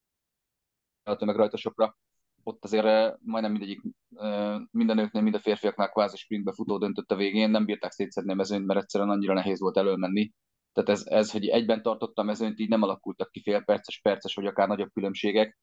[1.03, 1.97] tömegrajtosokra,
[2.43, 3.81] ott azért majdnem mindegyik,
[4.71, 8.35] minden nőknél, mind a férfiaknál kvázi sprintbe futó döntött a végén, nem bírták szétszedni a
[8.35, 10.31] mezőnyt, mert egyszerűen annyira nehéz volt előmenni.
[10.73, 14.35] Tehát ez, ez, hogy egyben tartotta a mezőnyt, így nem alakultak ki fél perces, perces,
[14.35, 15.59] vagy akár nagyobb különbségek.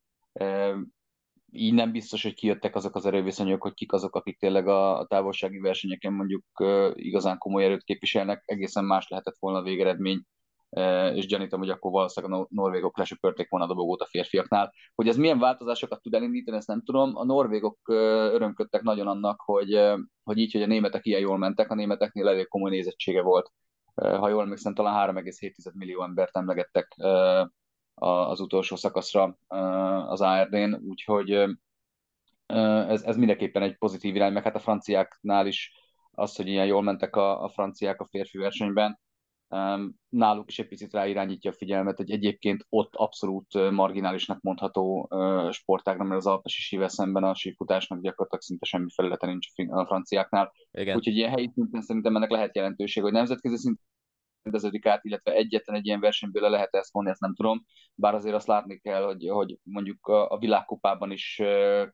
[1.52, 5.58] Így nem biztos, hogy kijöttek azok az erőviszonyok, hogy kik azok, akik tényleg a, távolsági
[5.58, 6.44] versenyeken mondjuk
[6.94, 8.42] igazán komoly erőt képviselnek.
[8.46, 10.22] Egészen más lehetett volna a végeredmény.
[11.14, 14.72] És gyanítom, hogy akkor valószínűleg a norvégok lesöpörték volna a dobogót a férfiaknál.
[14.94, 17.16] Hogy ez milyen változásokat tud elindítani, ezt nem tudom.
[17.16, 17.78] A norvégok
[18.32, 19.80] örömködtek nagyon annak, hogy,
[20.22, 23.52] hogy így, hogy a németek ilyen jól mentek, a németeknél elég komoly nézettsége volt.
[23.94, 26.96] Ha jól emlékszem, talán 3,7 millió embert emlegettek
[27.94, 29.36] az utolsó szakaszra
[30.08, 31.30] az ARD-n, úgyhogy
[32.88, 35.72] ez, ez mindenképpen egy pozitív irány, meg hát a franciáknál is
[36.10, 38.98] az, hogy ilyen jól mentek a, a franciák a férfi versenyben,
[40.08, 45.08] náluk is egy picit ráirányítja a figyelmet, hogy egyébként ott abszolút marginálisnak mondható
[45.50, 50.52] sportágra, mert az alpesi sível szemben a sífutásnak gyakorlatilag szinte semmi felülete nincs a franciáknál.
[50.70, 50.96] Igen.
[50.96, 53.84] Úgyhogy ilyen helyi szinten szerintem ennek lehet jelentőség, hogy nemzetközi szinten
[54.42, 57.64] rendeződik át, illetve egyetlen egy ilyen versenyből le lehet ezt vonni, ezt nem tudom.
[57.94, 61.42] Bár azért azt látni kell, hogy, hogy mondjuk a, a világkupában is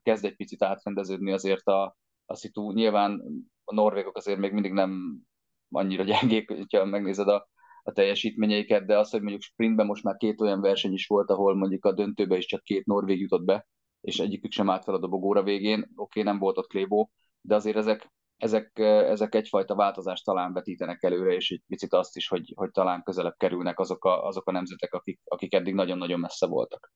[0.01, 2.71] kezd egy picit átrendeződni azért a, a szitu.
[2.71, 3.21] Nyilván
[3.63, 5.21] a norvégok azért még mindig nem
[5.69, 7.49] annyira gyengék, hogyha megnézed a,
[7.83, 11.55] a teljesítményeiket, de az, hogy mondjuk sprintben most már két olyan verseny is volt, ahol
[11.55, 13.67] mondjuk a döntőbe is csak két norvég jutott be,
[14.01, 17.55] és egyikük sem állt fel a dobogóra végén, oké, okay, nem volt ott Klébó, de
[17.55, 22.53] azért ezek, ezek, ezek egyfajta változást talán vetítenek előre, és egy picit azt is, hogy,
[22.55, 26.93] hogy talán közelebb kerülnek azok a, azok a nemzetek, akik, akik eddig nagyon-nagyon messze voltak.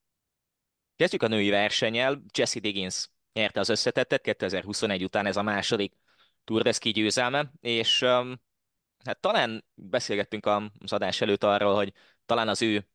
[0.96, 2.22] Kezdjük a női versennyel.
[2.38, 5.94] Jesse Diggins nyerte az összetettet 2021 után ez a második
[6.44, 8.42] Tour de Ski győzelme, és um,
[9.04, 10.46] hát talán beszélgettünk
[10.80, 11.94] az adás előtt arról, hogy
[12.26, 12.88] talán az ő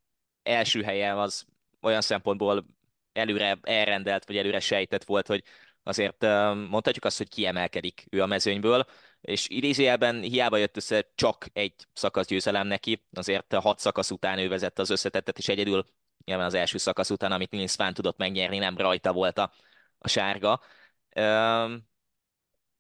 [0.43, 1.47] első helye az
[1.81, 2.67] olyan szempontból
[3.13, 5.43] előre elrendelt, vagy előre sejtett volt, hogy
[5.83, 6.23] azért
[6.69, 8.85] mondhatjuk azt, hogy kiemelkedik ő a mezőnyből,
[9.21, 14.49] és idézőjelben hiába jött össze csak egy szakasz győzelem neki, azért hat szakasz után ő
[14.49, 15.85] vezette az összetettet, és egyedül
[16.25, 19.53] nyilván az első szakasz után, amit Nils Fán tudott megnyerni, nem rajta volt a,
[19.99, 20.61] a sárga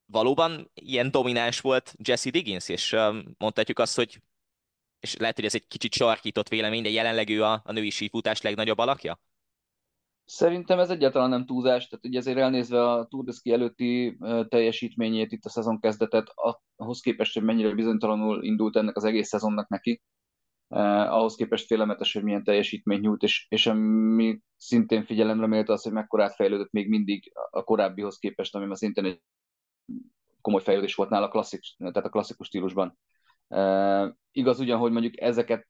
[0.07, 2.97] valóban ilyen domináns volt Jesse Diggins, és
[3.39, 4.21] mondhatjuk azt, hogy
[5.01, 8.41] és lehet, hogy ez egy kicsit sarkított vélemény, de jelenleg ő a, a női sífutás
[8.41, 9.21] legnagyobb alakja?
[10.25, 15.49] Szerintem ez egyáltalán nem túlzás, tehát ugye azért elnézve a Tour előtti teljesítményét itt a
[15.49, 16.33] szezon kezdetet,
[16.77, 20.03] ahhoz képest, hogy mennyire bizonytalanul indult ennek az egész szezonnak neki,
[20.69, 25.83] eh, ahhoz képest félelmetes, hogy milyen teljesítményt nyújt, és, és ami szintén figyelemre méltó az,
[25.83, 29.21] hogy mekkorát fejlődött még mindig a korábbihoz képest, ami ma szintén egy
[30.41, 32.99] komoly fejlődés volt nála klasszik, tehát a klasszikus stílusban.
[33.49, 35.67] Uh, igaz ugyan, hogy mondjuk ezeket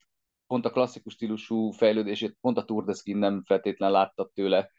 [0.47, 4.71] pont a klasszikus stílusú fejlődését pont a Tour de Ski nem feltétlen látta tőle,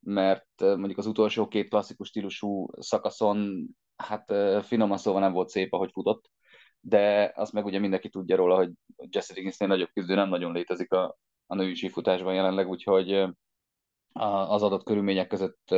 [0.00, 4.32] mert mondjuk az utolsó két klasszikus stílusú szakaszon, hát
[4.64, 6.30] finoman szóval nem volt szép, ahogy futott,
[6.80, 10.92] de azt meg ugye mindenki tudja róla, hogy Jesse Digginsnél nagyobb küzdő nem nagyon létezik
[10.92, 13.24] a, a női sífutásban jelenleg, úgyhogy
[14.12, 15.74] az adott körülmények között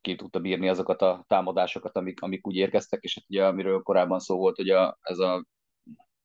[0.00, 4.18] ki tudta bírni azokat a támadásokat, amik, amik úgy érkeztek, és hát ugye amiről korábban
[4.18, 5.44] szó volt, hogy a, ez a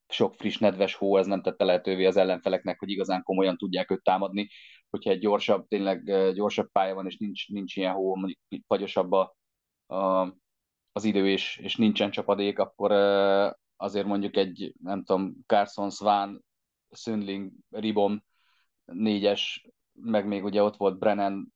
[0.07, 4.03] sok friss, nedves hó, ez nem tette lehetővé az ellenfeleknek, hogy igazán komolyan tudják őt
[4.03, 4.49] támadni.
[4.89, 9.35] Hogyha egy gyorsabb, tényleg gyorsabb pálya van, és nincs, nincs ilyen hó, mondjuk fagyosabb a,
[9.87, 10.21] a,
[10.91, 12.91] az idő, és, és nincsen csapadék, akkor
[13.75, 16.45] azért mondjuk egy, nem tudom, Carson, Svan,
[16.91, 18.23] Sundling, Ribom
[18.85, 21.53] négyes, meg még ugye ott volt Brennan,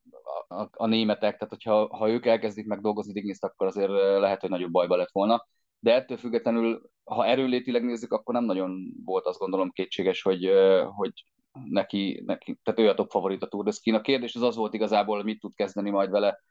[0.47, 4.49] a, a németek, tehát hogyha ha ők elkezdik meg dolgozni Digniszt, akkor azért lehet, hogy
[4.49, 5.47] nagyobb bajba lett volna.
[5.79, 10.51] De ettől függetlenül, ha erőlétileg nézzük, akkor nem nagyon volt azt gondolom kétséges, hogy,
[10.95, 11.12] hogy
[11.51, 13.91] neki, neki, tehát ő a top favorit a Tour de Ski.
[13.91, 16.43] A kérdés az az volt igazából, mit tud kezdeni majd vele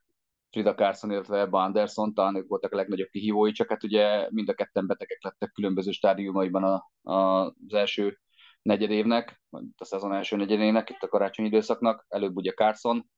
[0.50, 4.48] Frida Carson, illetve Ebba Anderson, talán ők voltak a legnagyobb kihívói, csak hát ugye mind
[4.48, 8.18] a ketten betegek lettek különböző stádiumaiban a, a, az első
[8.62, 9.42] negyedévnek,
[9.76, 13.10] a szezon első negyedének, itt a karácsonyi időszaknak, előbb ugye Carson,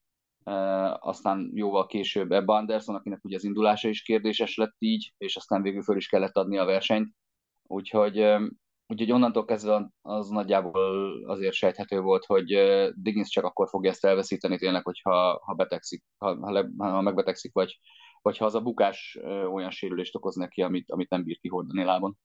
[0.98, 5.62] aztán jóval később Ebba Anderson, akinek ugye az indulása is kérdéses lett így, és aztán
[5.62, 7.14] végül föl is kellett adni a versenyt.
[7.62, 8.18] Úgyhogy,
[8.86, 12.46] úgyhogy onnantól kezdve az nagyjából azért sejthető volt, hogy
[12.94, 17.52] Diggins csak akkor fogja ezt elveszíteni tényleg, hogyha ha betegszik, ha, ha, le, ha megbetegszik,
[17.52, 17.78] vagy,
[18.22, 19.18] vagy ha az a bukás
[19.52, 22.16] olyan sérülést okoz neki, amit, amit nem bír kihordani lábon.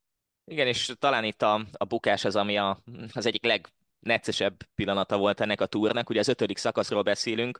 [0.45, 2.81] Igen, és talán itt a, a bukás az, ami a,
[3.13, 6.09] az egyik legneccesebb pillanata volt ennek a túrnak.
[6.09, 7.59] Ugye az ötödik szakaszról beszélünk,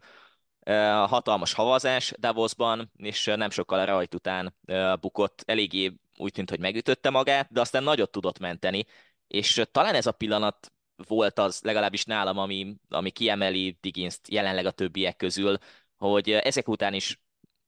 [1.08, 4.56] hatalmas havazás Davosban, és nem sokkal a rajt után
[5.00, 8.86] bukott, eléggé úgy tűnt, hogy megütötte magát, de aztán nagyot tudott menteni,
[9.28, 10.72] és talán ez a pillanat
[11.08, 15.58] volt az legalábbis nálam, ami, ami kiemeli Digginst jelenleg a többiek közül,
[15.98, 17.22] hogy ezek után is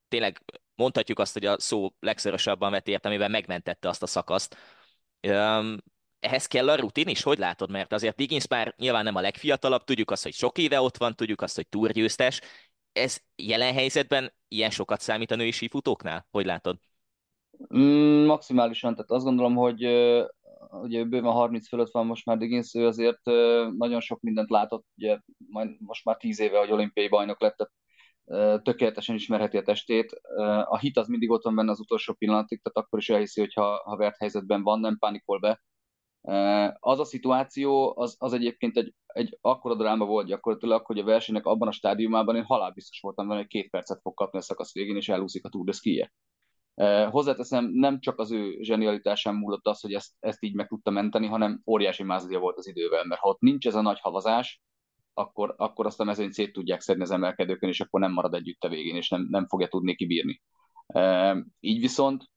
[0.08, 0.42] tényleg
[0.76, 4.58] mondhatjuk azt, hogy a szó legszorosabban vett értelmében megmentette azt a szakaszt.
[6.20, 7.70] Ehhez kell a rutin is, hogy látod?
[7.70, 11.16] Mert azért Diggins már nyilván nem a legfiatalabb, tudjuk azt, hogy sok éve ott van,
[11.16, 12.42] tudjuk azt, hogy túrgyőztes,
[12.94, 16.28] ez jelen helyzetben ilyen sokat számít a női sífutóknál?
[16.32, 16.78] Hogy látod?
[17.76, 19.84] Mm, maximálisan, tehát azt gondolom, hogy
[20.72, 23.24] ugye bőven 30 fölött van most már Diggins, ő azért
[23.78, 27.74] nagyon sok mindent látott, ugye majd most már 10 éve, hogy olimpiai bajnok lett, tehát
[28.64, 30.12] tökéletesen ismerheti a testét.
[30.64, 33.54] A hit az mindig ott van benne az utolsó pillanatig, tehát akkor is elhiszi, hogy
[33.54, 35.62] ha, ha vert helyzetben van, nem pánikol be.
[36.80, 41.46] Az a szituáció, az, az egyébként egy, egy akkora dráma volt gyakorlatilag, hogy a versenynek
[41.46, 44.96] abban a stádiumában én halálbiztos voltam vele, hogy két percet fog kapni a szakasz végén,
[44.96, 46.14] és elúszik a Tour de Ski-je.
[47.10, 51.28] Hozzáteszem, nem csak az ő zsenialitásán múlott az, hogy ezt, ezt így meg tudta menteni,
[51.28, 54.62] hanem óriási mázlia volt az idővel, mert ha ott nincs ez a nagy havazás,
[55.14, 58.64] akkor, akkor azt a mezőnyt szét tudják szedni az emelkedőkön, és akkor nem marad együtt
[58.64, 60.42] a végén, és nem, nem fogja tudni kibírni.
[61.60, 62.30] Így viszont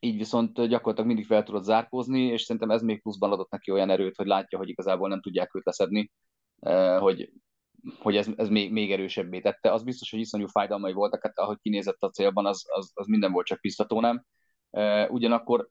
[0.00, 3.90] így viszont gyakorlatilag mindig fel tudott zárkózni, és szerintem ez még pluszban adott neki olyan
[3.90, 6.10] erőt, hogy látja, hogy igazából nem tudják őt leszedni,
[6.98, 7.32] hogy
[7.98, 9.72] hogy ez, ez még, még erősebbé tette.
[9.72, 13.32] Az biztos, hogy iszonyú fájdalmai voltak, hát ahogy kinézett a célban, az, az, az minden
[13.32, 14.24] volt csak biztató, nem?
[15.08, 15.68] Ugyanakkor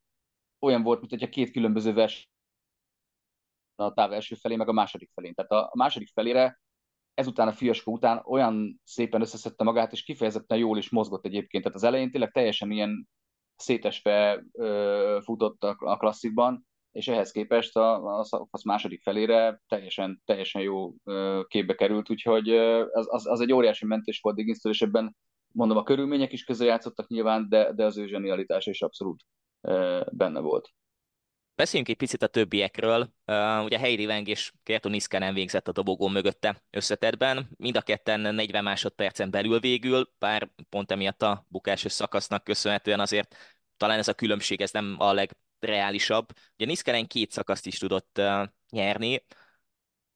[0.60, 2.30] olyan volt, mint hogyha két különböző vers
[3.76, 5.34] a táv első felé, meg a második felén.
[5.34, 6.60] Tehát a második felére
[7.14, 11.64] ezután a fiaskó után olyan szépen összeszedte magát, és kifejezetten jól is mozgott egyébként.
[11.64, 13.08] Tehát az elején tényleg teljesen ilyen
[13.60, 20.22] szétesve ö, futott a, a klasszikban, és ehhez képest a, a szakasz második felére teljesen,
[20.26, 20.94] teljesen jó
[21.48, 22.50] képbe került, úgyhogy
[22.92, 25.16] az, az, az egy óriási mentés volt diggins és ebben
[25.52, 29.24] mondom, a körülmények is játszottak nyilván, de, de az ő zsenialitás is abszolút
[30.12, 30.70] benne volt.
[31.60, 33.14] Beszéljünk egy picit a többiekről.
[33.26, 37.50] Uh, ugye Heidi Weng és Kerton nem végzett a dobogó mögötte összetetben.
[37.58, 43.36] Mind a ketten 40 másodpercen belül végül, bár pont emiatt a bukásos szakasznak köszönhetően azért
[43.78, 46.28] talán ez a különbség ez nem a leg reálisabb.
[46.56, 49.26] Ugye Niszkelen két szakaszt is tudott uh, nyerni.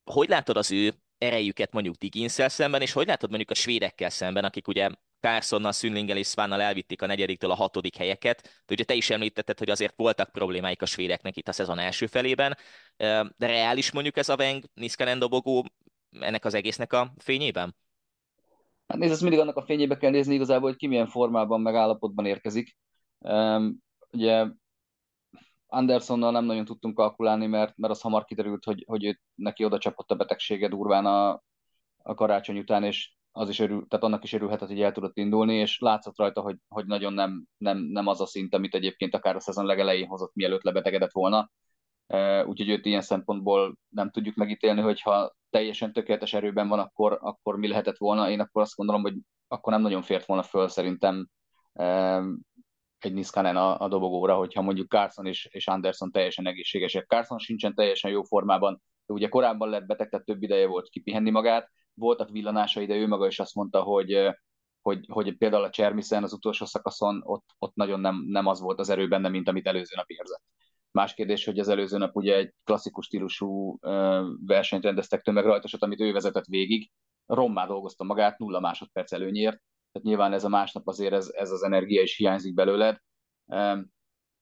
[0.03, 4.43] Hogy látod az ő erejüket mondjuk diggins szemben, és hogy látod mondjuk a svédekkel szemben,
[4.43, 4.89] akik ugye
[5.23, 8.41] Carsonnal, Szünlinggel és Svánnal elvitték a negyediktől a hatodik helyeket.
[8.41, 12.05] De ugye te is említetted, hogy azért voltak problémáik a svédeknek itt a szezon első
[12.05, 12.57] felében.
[12.97, 15.65] De reális mondjuk ez a Veng Niszkelen dobogó
[16.19, 17.75] ennek az egésznek a fényében?
[18.87, 21.75] Hát nézd, ezt mindig annak a fényébe kell nézni igazából, hogy ki milyen formában, meg
[21.75, 22.77] állapotban érkezik.
[23.19, 23.77] Um,
[24.11, 24.45] ugye
[25.67, 29.77] Andersonnal nem nagyon tudtunk kalkulálni, mert, mert az hamar kiderült, hogy, hogy őt, neki oda
[29.77, 31.43] csapott a betegsége durván a,
[31.97, 35.55] a karácsony után, és az is örül, tehát annak is örülhetett, hogy el tudott indulni,
[35.55, 39.35] és látszott rajta, hogy, hogy nagyon nem, nem, nem az a szint, amit egyébként akár
[39.35, 41.51] a szezon legelején hozott, mielőtt lebetegedett volna.
[42.45, 47.57] Úgyhogy őt ilyen szempontból nem tudjuk megítélni, hogy ha teljesen tökéletes erőben van, akkor, akkor
[47.57, 48.29] mi lehetett volna.
[48.29, 49.15] Én akkor azt gondolom, hogy
[49.47, 51.27] akkor nem nagyon fért volna föl szerintem
[52.99, 57.07] egy Niskanen a, a dobogóra, hogyha mondjuk Carson és, és Anderson teljesen egészségesek.
[57.07, 61.71] Carson sincsen teljesen jó formában, ugye korábban lett beteg, tehát több ideje volt kipihenni magát,
[61.93, 64.29] voltak villanásai, de ő maga is azt mondta, hogy,
[64.81, 68.79] hogy, hogy például a Csermiszen az utolsó szakaszon ott, ott nagyon nem, nem az volt
[68.79, 70.41] az erő benne, mint amit előző nap érzett.
[70.91, 73.77] Más kérdés, hogy az előző nap ugye egy klasszikus stílusú
[74.45, 76.91] versenyt rendeztek tömegrajtosat, amit ő vezetett végig,
[77.25, 81.63] rommá dolgozta magát, nulla másodperc előnyért, tehát nyilván ez a másnap azért ez, ez az
[81.63, 82.97] energia is hiányzik belőled.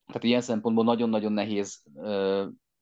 [0.06, 1.84] Tehát ilyen szempontból nagyon-nagyon nehéz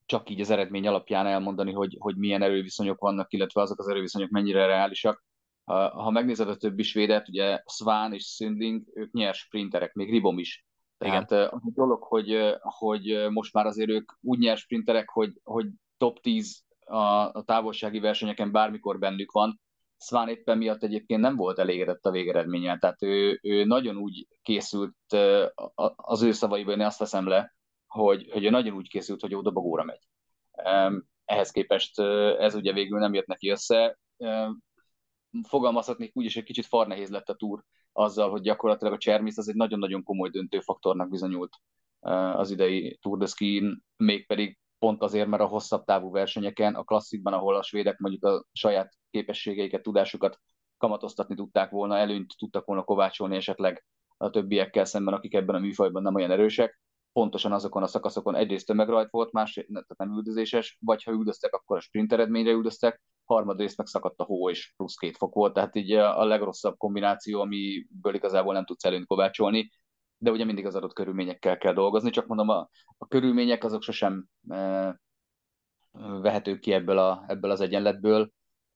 [0.10, 4.30] csak így az eredmény alapján elmondani, hogy, hogy milyen erőviszonyok vannak, illetve azok az erőviszonyok
[4.30, 5.24] mennyire reálisak.
[5.66, 10.66] Ha megnézed a többi svédet, ugye Svan és Sundling, ők nyers sprinterek, még Ribom is.
[10.97, 15.68] Tehát az a dolog, hogy, hogy most már azért ők úgy nyers sprinterek, hogy, hogy
[15.97, 19.62] top 10 a, a távolsági versenyeken bármikor bennük van,
[19.97, 24.95] Sván éppen miatt egyébként nem volt elégedett a végeredménnyel, tehát ő, ő nagyon úgy készült,
[25.95, 27.53] az ő szavaiból én azt veszem le,
[27.90, 30.08] hogy, hogy ő nagyon úgy készült, hogy jó dobogóra megy.
[31.26, 32.00] Ehhez képest
[32.40, 34.00] ez ugye végül nem jött neki össze.
[35.48, 39.38] Fogalmazhatnék úgy is, hogy kicsit far nehéz lett a túr azzal, hogy gyakorlatilag a Csermis
[39.38, 41.58] az egy nagyon-nagyon komoly döntőfaktornak bizonyult
[42.34, 47.34] az idei Tour de Ski-n, mégpedig pont azért, mert a hosszabb távú versenyeken, a klasszikban,
[47.34, 50.40] ahol a svédek mondjuk a saját képességeiket, tudásukat
[50.78, 53.86] kamatoztatni tudták volna, előnyt tudtak volna kovácsolni esetleg
[54.18, 56.82] a többiekkel szemben, akik ebben a műfajban nem olyan erősek.
[57.20, 61.78] Pontosan azokon a szakaszokon egyrészt tömegrajt volt, másrészt tehát nem üldözéses, vagy ha üldöztek, akkor
[61.78, 65.76] a sprint eredményre üldöztek, harmadrészt meg szakadt a hó és plusz két fok volt, tehát
[65.76, 69.70] így a legrosszabb kombináció, amiből igazából nem tudsz előnyt kovácsolni
[70.22, 74.26] de ugye mindig az adott körülményekkel kell dolgozni, csak mondom, a, a körülmények azok sosem
[74.47, 74.99] e,
[76.22, 78.32] vehetők ki ebből, a, ebből az egyenletből.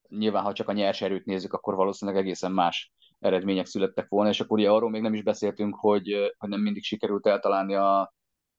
[0.10, 4.40] Nyilván, ha csak a nyers erőt nézzük, akkor valószínűleg egészen más eredmények születtek volna, és
[4.40, 8.14] akkor ugye arról még nem is beszéltünk, hogy, hogy nem mindig sikerült eltalálni a,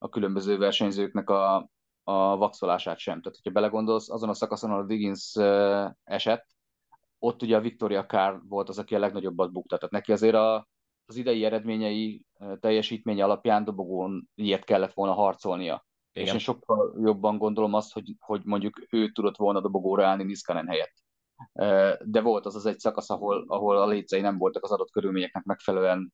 [0.05, 1.57] a különböző versenyzőknek a,
[2.03, 3.21] a vaxolását sem.
[3.21, 5.35] Tehát, hogyha belegondolsz, azon a szakaszon, ahol a Diggins
[6.05, 6.47] esett,
[7.19, 9.77] ott ugye a Victoria Kár volt az, aki a legnagyobbat bukta.
[9.77, 10.69] Tehát neki azért a,
[11.07, 12.25] az idei eredményei
[12.61, 15.87] teljesítmény alapján dobogón ilyet kellett volna harcolnia.
[16.13, 16.27] Igen.
[16.27, 20.69] És én sokkal jobban gondolom azt, hogy, hogy mondjuk ő tudott volna dobogóra állni Niskanen
[20.69, 20.95] helyett.
[22.05, 25.45] De volt az az egy szakasz, ahol, ahol a lécei nem voltak az adott körülményeknek
[25.45, 26.13] megfelelően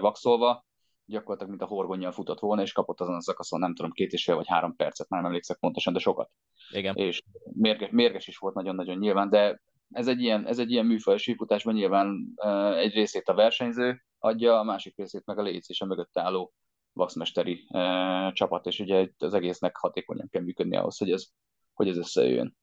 [0.00, 0.64] vaxolva,
[1.06, 4.24] gyakorlatilag mint a horgonnyal futott volna, és kapott azon a szakaszon, nem tudom, két és
[4.24, 6.30] fél vagy három percet, már nem emlékszek pontosan, de sokat.
[6.70, 6.96] Igen.
[6.96, 11.16] És mérges, mérges is volt nagyon-nagyon nyilván, de ez egy ilyen, ez egy ilyen műfaj
[11.16, 12.34] sífutásban nyilván
[12.76, 16.52] egy részét a versenyző adja, a másik részét meg a léc és a mögött álló
[16.92, 21.26] vaxmesteri uh, csapat, és ugye az egésznek hatékonyan kell működni ahhoz, hogy ez,
[21.72, 22.56] hogy ez összejöjjön.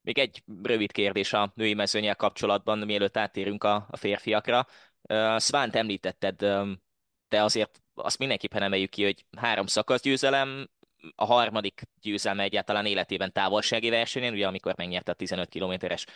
[0.00, 4.66] Még egy rövid kérdés a női mezőnyel kapcsolatban, mielőtt átérünk a, a férfiakra.
[5.08, 6.42] Uh, Svánt említetted,
[7.34, 10.70] de azért azt mindenképpen emeljük ki, hogy három szakasz győzelem,
[11.14, 16.06] a harmadik győzelme egyáltalán életében távolsági versenyen, ugye amikor megnyerte a 15 kilométeres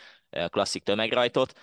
[0.47, 1.59] klasszik tömegrajtot.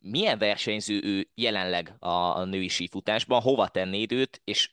[0.00, 4.70] Milyen versenyző ő jelenleg a női sífutásban, hova tennéd őt, és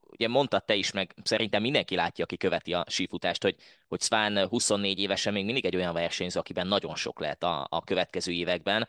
[0.00, 3.56] ugye mondtad te is, meg szerintem mindenki látja, aki követi a sífutást, hogy,
[3.88, 7.84] hogy Sván 24 évesen még mindig egy olyan versenyző, akiben nagyon sok lehet a, a
[7.84, 8.88] következő években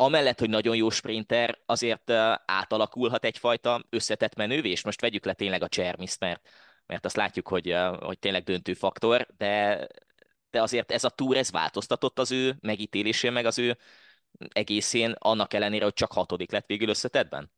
[0.00, 2.10] amellett, hogy nagyon jó sprinter, azért
[2.44, 6.48] átalakulhat egyfajta összetett menővé, és most vegyük le tényleg a Csermiszt, mert,
[6.86, 9.86] mert azt látjuk, hogy, hogy tényleg döntő faktor, de,
[10.50, 13.78] de azért ez a túr, ez változtatott az ő megítélésén, meg az ő
[14.48, 17.52] egészén, annak ellenére, hogy csak hatodik lett végül összetettben?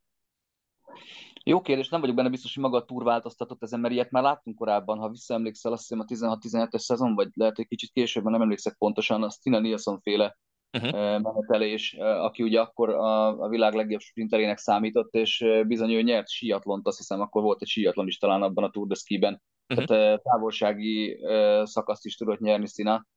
[1.43, 4.23] Jó kérdés, nem vagyok benne biztos, hogy maga a túr változtatott ezen, mert ilyet már
[4.23, 8.41] láttunk korábban, ha visszaemlékszel, azt hiszem a 16-17-es szezon, vagy lehet, hogy kicsit később, nem
[8.41, 10.37] emlékszek pontosan, az Tina Nilsson féle
[10.73, 11.21] uh-huh.
[11.21, 16.87] menetelés, aki ugye akkor a, a világ legjobb sprinterének számított, és bizony ő nyert síatlont,
[16.87, 19.41] azt hiszem akkor volt egy síatlon is talán abban a Tour de Ski-ben.
[19.69, 19.85] Uh-huh.
[19.85, 21.19] Tehát távolsági
[21.63, 23.07] szakaszt is tudott nyerni Szina,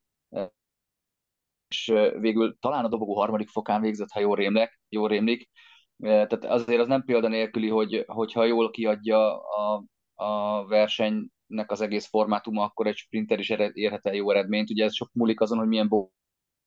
[1.69, 5.51] és végül talán a dobogó harmadik fokán végzett, ha jól rémlek, jól rémlik.
[5.99, 9.85] Tehát azért az nem példanélküli, hogy, hogyha jól kiadja a,
[10.15, 14.71] a versenynek az egész formátuma, akkor egy sprinter is érhet el jó eredményt.
[14.71, 15.89] Ugye ez sok múlik azon, hogy milyen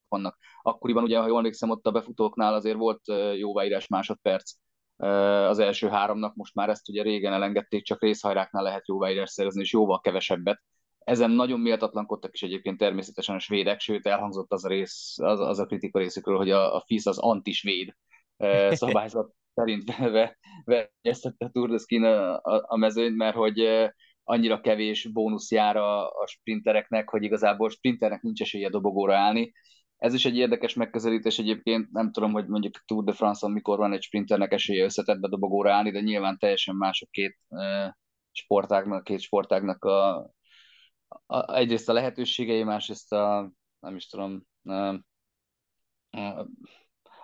[0.10, 0.38] vannak.
[0.62, 3.02] Akkoriban ugye, ha jól emlékszem, ott a befutóknál azért volt
[3.38, 4.52] jóváírás másodperc
[5.48, 9.74] az első háromnak, most már ezt ugye régen elengedték, csak részhajráknál lehet jóváírás szerezni, és
[9.74, 10.62] jóval kevesebbet.
[11.00, 15.60] Ezen nagyon méltatlankodtak is egyébként természetesen a svédek, sőt elhangzott az a, rész, az, az
[15.60, 17.96] a kritika részükről, hogy a, a FIS az antisvéd
[18.70, 19.96] szabályzat szerint
[20.66, 23.90] verjeztette a Tour de Skin a, a, a mezőnyt, mert hogy
[24.24, 29.52] annyira kevés bónusz jár a, a sprintereknek, hogy igazából sprinternek nincs esélye dobogóra állni,
[30.00, 33.78] ez is egy érdekes megközelítés egyébként, nem tudom, hogy mondjuk a Tour de France-on mikor
[33.78, 37.38] van egy sprinternek esélye összetett dobogóra állni, de nyilván teljesen más a két
[38.32, 40.16] sportágnak, két sportágnak a,
[41.26, 44.74] a, egyrészt a lehetőségei, másrészt a, nem is tudom, a,
[46.10, 46.48] a,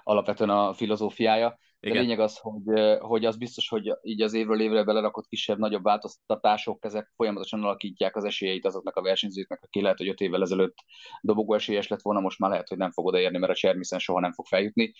[0.04, 1.58] alapvetően a filozófiája.
[1.86, 2.02] De Igen.
[2.02, 7.12] lényeg az, hogy, hogy az biztos, hogy így az évről évre belerakott kisebb-nagyobb változtatások, ezek
[7.16, 10.76] folyamatosan alakítják az esélyeit azoknak a versenyzőknek, aki lehet, hogy öt évvel ezelőtt
[11.22, 14.20] dobogó esélyes lett volna, most már lehet, hogy nem fog odaérni, mert a Csermiszen soha
[14.20, 14.94] nem fog feljutni.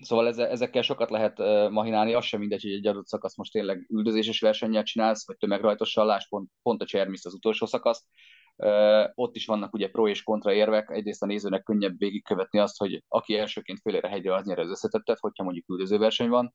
[0.00, 1.38] Szóval ezekkel sokat lehet
[1.70, 6.06] mahinálni, az sem mindegy, hogy egy adott szakasz most tényleg üldözéses versennyel csinálsz, vagy tömegrajtossal,
[6.06, 8.06] lásd pont, pont a Csermisz az utolsó szakasz,
[9.14, 13.02] ott is vannak ugye pro és kontra érvek, egyrészt a nézőnek könnyebb végigkövetni azt, hogy
[13.08, 16.54] aki elsőként félére hegyre, az nyer az összetettet, hogyha mondjuk üldöző verseny van,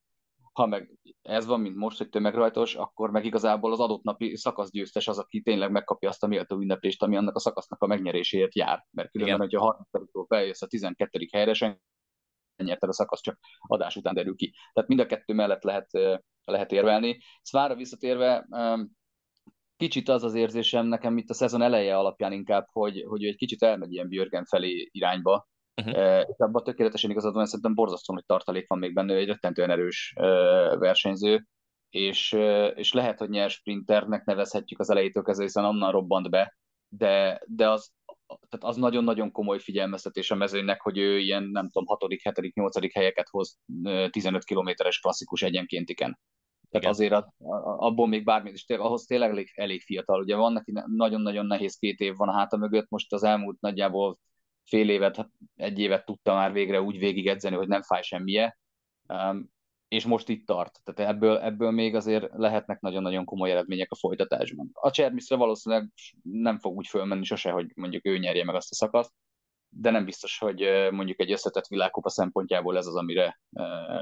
[0.52, 0.90] ha meg
[1.22, 5.40] ez van, mint most, hogy tömegrajtos, akkor meg igazából az adott napi szakaszgyőztes az, aki
[5.42, 8.86] tényleg megkapja azt a méltó ünneplést, ami annak a szakasznak a megnyeréséért jár.
[8.90, 9.48] Mert különben, Igen.
[9.48, 11.28] hogyha a harmadik feljössz a 12.
[11.32, 11.80] helyre, sen
[12.56, 14.54] nyerted a szakasz, csak adás után derül ki.
[14.72, 15.90] Tehát mind a kettő mellett lehet,
[16.44, 17.18] lehet érvelni.
[17.42, 18.46] Szvára visszatérve,
[19.80, 23.62] kicsit az az érzésem nekem itt a szezon eleje alapján inkább, hogy, hogy egy kicsit
[23.62, 26.02] elmegy ilyen Björgen felé irányba, Uh-huh.
[26.02, 29.70] Uh, és abban tökéletesen igazad van, szerintem borzasztó hogy tartalék van még benne, egy rettentően
[29.70, 30.14] erős
[30.78, 31.46] versenyző,
[31.90, 32.32] és,
[32.74, 36.56] és lehet, hogy nyers sprinternek nevezhetjük az elejétől kezdve, hiszen onnan robbant be,
[36.88, 37.92] de, de az,
[38.26, 42.92] tehát az nagyon-nagyon komoly figyelmeztetés a mezőnynek, hogy ő ilyen, nem tudom, 6., 7., 8.
[42.94, 43.58] helyeket hoz
[44.10, 46.18] 15 kilométeres klasszikus egyenkéntiken.
[46.70, 46.90] Tehát Igen.
[46.90, 50.20] azért a, a, abból még bármi, és tényleg, ahhoz tényleg elég, elég fiatal.
[50.20, 54.18] Ugye van neki nagyon-nagyon nehéz két év van a háta mögött, most az elmúlt nagyjából
[54.64, 58.58] fél évet, egy évet tudta már végre úgy végigedzeni, hogy nem fáj semmije,
[59.08, 59.50] um,
[59.88, 60.80] és most itt tart.
[60.84, 64.70] Tehát ebből, ebből még azért lehetnek nagyon-nagyon komoly eredmények a folytatásban.
[64.72, 65.92] A Csermiszre valószínűleg
[66.22, 69.12] nem fog úgy fölmenni sose, hogy mondjuk ő nyerje meg azt a szakaszt,
[69.72, 73.40] de nem biztos, hogy mondjuk egy összetett világkupa szempontjából ez az, amire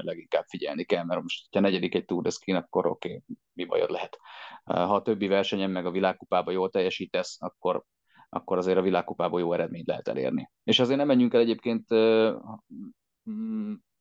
[0.01, 3.65] leginkább figyelni kell, mert most, ha negyedik egy Tour de Ski, akkor oké, okay, mi
[3.65, 4.17] bajod lehet.
[4.63, 7.83] Ha a többi versenyen meg a világkupába jól teljesítesz, akkor,
[8.29, 10.51] akkor azért a világkupából jó eredményt lehet elérni.
[10.63, 11.91] És azért nem menjünk el egyébként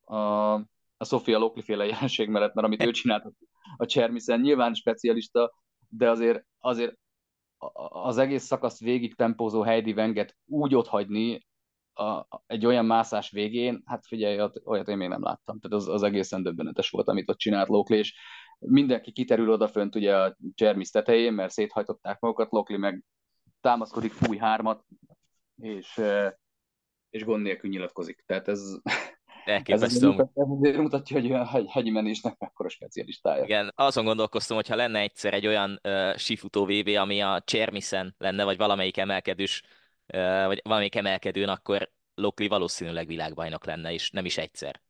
[0.05, 0.55] a,
[0.97, 3.25] a Sofia Lokli féle jelenség mellett, mert amit ő csinált,
[3.77, 5.53] a Csermiszen, nyilván specialista,
[5.89, 6.97] de azért, azért
[7.89, 11.47] az egész szakaszt végig tempózó Heidi Venget úgy otthagyni
[11.99, 15.61] a, egy olyan mászás végén, hát figyelj, olyat én még nem láttam.
[15.61, 18.15] Tehát az, az egészen döbbenetes volt, amit ott csinált Lokli, és
[18.59, 23.05] mindenki kiterül odafönt ugye a Csermis tetején, mert széthajtották magukat, Lokli meg
[23.61, 24.85] támaszkodik, fúj hármat,
[25.57, 26.01] és,
[27.11, 28.23] és gond nélkül nyilatkozik.
[28.27, 28.61] Tehát ez,
[29.65, 33.45] ez azért, mutatja, hogy hegy, hegyi menésnek mekkora specialistája.
[33.45, 38.15] Igen, azon gondolkoztam, hogy ha lenne egyszer egy olyan uh, sífutó VB, ami a Csermiszen
[38.19, 39.63] lenne, vagy valamelyik emelkedős,
[40.47, 44.81] vagy valamelyik emelkedőn, akkor Lokli valószínűleg világbajnok lenne, és nem is egyszer.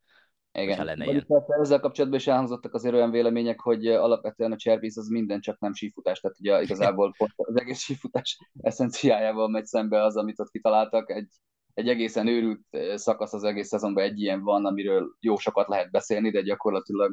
[0.52, 0.84] Igen.
[0.84, 1.26] Lenne ilyen.
[1.60, 5.74] Ezzel kapcsolatban is elhangzottak azért olyan vélemények, hogy alapvetően a cservíz az minden csak nem
[5.74, 11.10] sífutás, tehát ugye igazából az egész sífutás eszenciájával megy szembe az, amit ott kitaláltak.
[11.10, 11.28] Egy,
[11.74, 12.60] egy egészen őrült
[12.94, 17.12] szakasz az egész szezonban egy ilyen van, amiről jó sokat lehet beszélni, de gyakorlatilag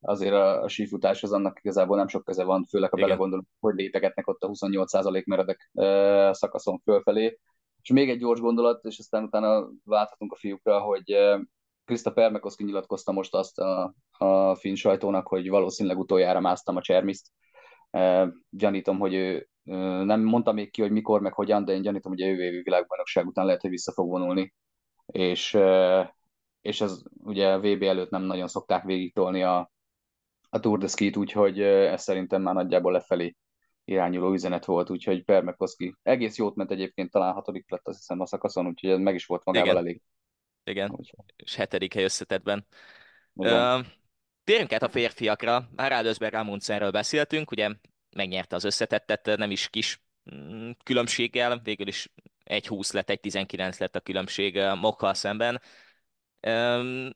[0.00, 4.28] azért a, a sífutáshoz annak igazából nem sok köze van, főleg ha belegondolunk, hogy lépegetnek
[4.28, 5.70] ott a 28% meredek
[6.34, 7.38] szakaszon fölfelé.
[7.82, 11.16] És még egy gyors gondolat, és aztán utána válthatunk a fiúkra, hogy
[11.84, 17.26] Krista Permekoszki nyilatkozta most azt a, a finn sajtónak, hogy valószínűleg utoljára másztam a Csermiszt.
[17.90, 19.48] E, gyanítom, hogy ő
[20.04, 22.62] nem mondta még ki, hogy mikor, meg hogyan, de én gyanítom, hogy a jövő évi
[22.62, 24.54] világbajnokság után lehet, hogy vissza fog vonulni.
[25.06, 25.58] És,
[26.60, 29.70] és ez ugye a VB előtt nem nagyon szokták végigtolni a,
[30.50, 33.36] a Tour de Ski-t, úgyhogy ez szerintem már nagyjából lefelé
[33.84, 38.26] irányuló üzenet volt, úgyhogy Permekoszki egész jót ment egyébként, talán hatodik lett azt hiszem a
[38.26, 39.82] szakaszon, úgyhogy ez meg is volt magával Igen.
[39.82, 40.02] elég.
[40.64, 41.24] Igen, úgyhogy.
[41.36, 42.66] és hetedik hely összetetben.
[43.32, 43.84] Uh,
[44.44, 45.68] térjünk át a férfiakra.
[45.76, 47.70] Már Adelsberg Amundsenről beszéltünk, ugye
[48.10, 50.02] megnyerte az összetettet, nem is kis
[50.34, 52.12] mm, különbséggel, végül is
[52.44, 55.60] egy 20 lett, egy 19 lett a különbség Mokkal szemben.
[56.46, 57.10] Um,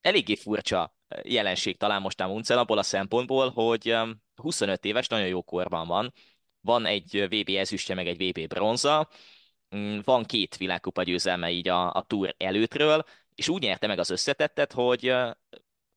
[0.00, 3.96] eléggé furcsa jelenség talán most Amundsen abból a szempontból, hogy
[4.34, 6.12] 25 éves, nagyon jó korban van,
[6.60, 9.08] van egy VB ezüstje, meg egy VB bronza,
[9.76, 13.04] mm, van két világkupa győzelme így a, a túr előttről,
[13.34, 15.14] és úgy nyerte meg az összetettet, hogy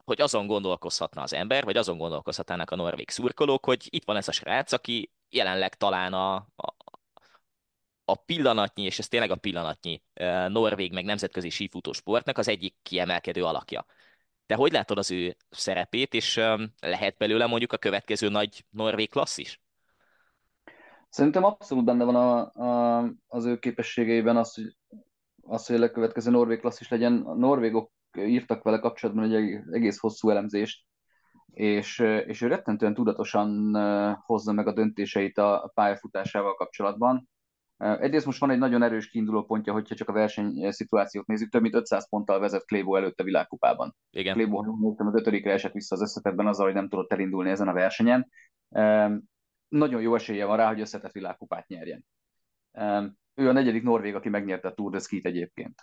[0.08, 4.28] hogy azon gondolkozhatna az ember, vagy azon gondolkozhatnának a norvég szurkolók, hogy itt van ez
[4.28, 6.76] a srác, aki jelenleg talán a, a,
[8.06, 10.02] a pillanatnyi, és ez tényleg a pillanatnyi
[10.48, 13.86] norvég meg nemzetközi sífutó sportnak az egyik kiemelkedő alakja.
[14.48, 16.36] De hogy látod az ő szerepét, és
[16.80, 19.62] lehet belőle mondjuk a következő nagy norvég klasszis?
[21.10, 24.76] Szerintem abszolút benne van a, a, az ő képességeiben az, hogy,
[25.42, 27.22] az, hogy a legkövetkező norvég klasszis legyen.
[27.22, 30.86] A norvégok írtak vele kapcsolatban egy egész hosszú elemzést,
[31.48, 33.76] és, és ő rettentően tudatosan
[34.26, 37.30] hozza meg a döntéseit a pályafutásával kapcsolatban.
[37.78, 41.62] Egyrészt most van egy nagyon erős kiinduló pontja, hogyha csak a verseny szituációt nézzük, több
[41.62, 43.96] mint 500 ponttal vezet Klébo előtt a világkupában.
[44.10, 44.34] Igen.
[44.34, 47.74] Klébo, ha az ötödikre esett vissza az összetetben azzal, hogy nem tudott elindulni ezen a
[47.74, 48.30] versenyen.
[49.68, 52.06] Nagyon jó esélye van rá, hogy összetett világkupát nyerjen.
[53.34, 55.82] Ő a negyedik norvég, aki megnyerte a Tour de Ski-t egyébként.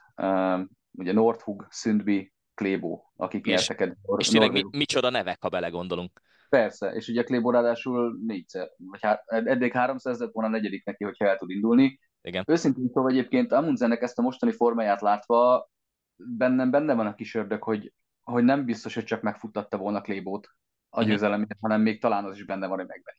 [0.91, 3.97] Ugye Nordhug, Sundby, Klébo, akik és, nyertek.
[4.17, 6.23] És tényleg mi, micsoda nevek, ha belegondolunk.
[6.55, 11.05] Persze, és ugye Klébo ráadásul négyszer, vagy hát eddig háromszer lett volna a negyedik neki,
[11.05, 12.01] hogyha el tud indulni.
[12.23, 12.45] Igen.
[12.47, 15.69] Őszintén szóval egyébként Amundsennek ezt a mostani formáját látva
[16.17, 17.93] bennem benne van a kis ördög, hogy,
[18.23, 20.49] hogy nem biztos, hogy csak megfuttatta volna Klébót
[20.89, 23.19] a győzelemért, hanem még talán az is benne van, hogy megveri.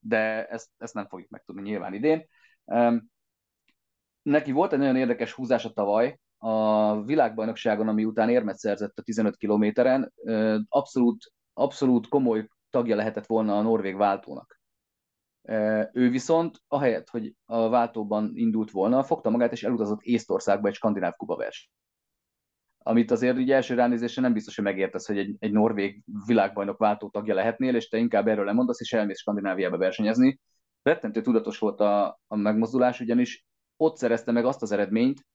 [0.00, 2.26] De ezt, ezt nem fogjuk megtudni nyilván idén.
[2.64, 3.10] Um,
[4.22, 9.36] neki volt egy nagyon érdekes húzása tavaly, a világbajnokságon, ami után érmet szerzett a 15
[9.36, 10.12] kilométeren,
[10.68, 14.60] abszolút abszolút komoly tagja lehetett volna a norvég váltónak.
[15.92, 21.12] Ő viszont, ahelyett, hogy a váltóban indult volna, fogta magát és elutazott Észtországba egy skandináv
[21.16, 21.70] kuba verseny.
[22.82, 27.08] Amit azért így első ránézésre nem biztos, hogy megértesz, hogy egy, egy norvég világbajnok váltó
[27.08, 30.40] tagja lehetnél, és te inkább erről lemondasz, és elmész Skandináviába versenyezni.
[30.82, 33.46] Rettentő tudatos volt a, a megmozdulás, ugyanis
[33.76, 35.26] ott szerezte meg azt az eredményt,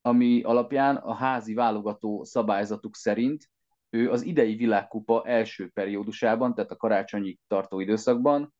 [0.00, 3.50] ami alapján a házi válogató szabályzatuk szerint
[3.94, 8.54] ő az idei világkupa első periódusában, tehát a karácsonyi tartó időszakban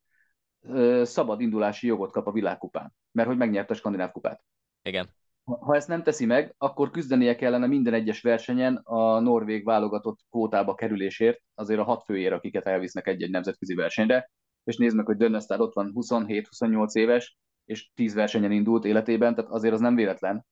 [1.03, 4.45] szabad indulási jogot kap a világkupán, mert hogy megnyerte a skandináv kupát.
[4.83, 5.09] Igen.
[5.45, 10.75] Ha ezt nem teszi meg, akkor küzdenie kellene minden egyes versenyen a norvég válogatott kvótába
[10.75, 14.31] kerülésért, azért a hat főért, akiket elvisznek egy-egy nemzetközi versenyre,
[14.65, 19.51] és nézd meg, hogy Dönnesztár ott van 27-28 éves, és 10 versenyen indult életében, tehát
[19.51, 20.47] azért az nem véletlen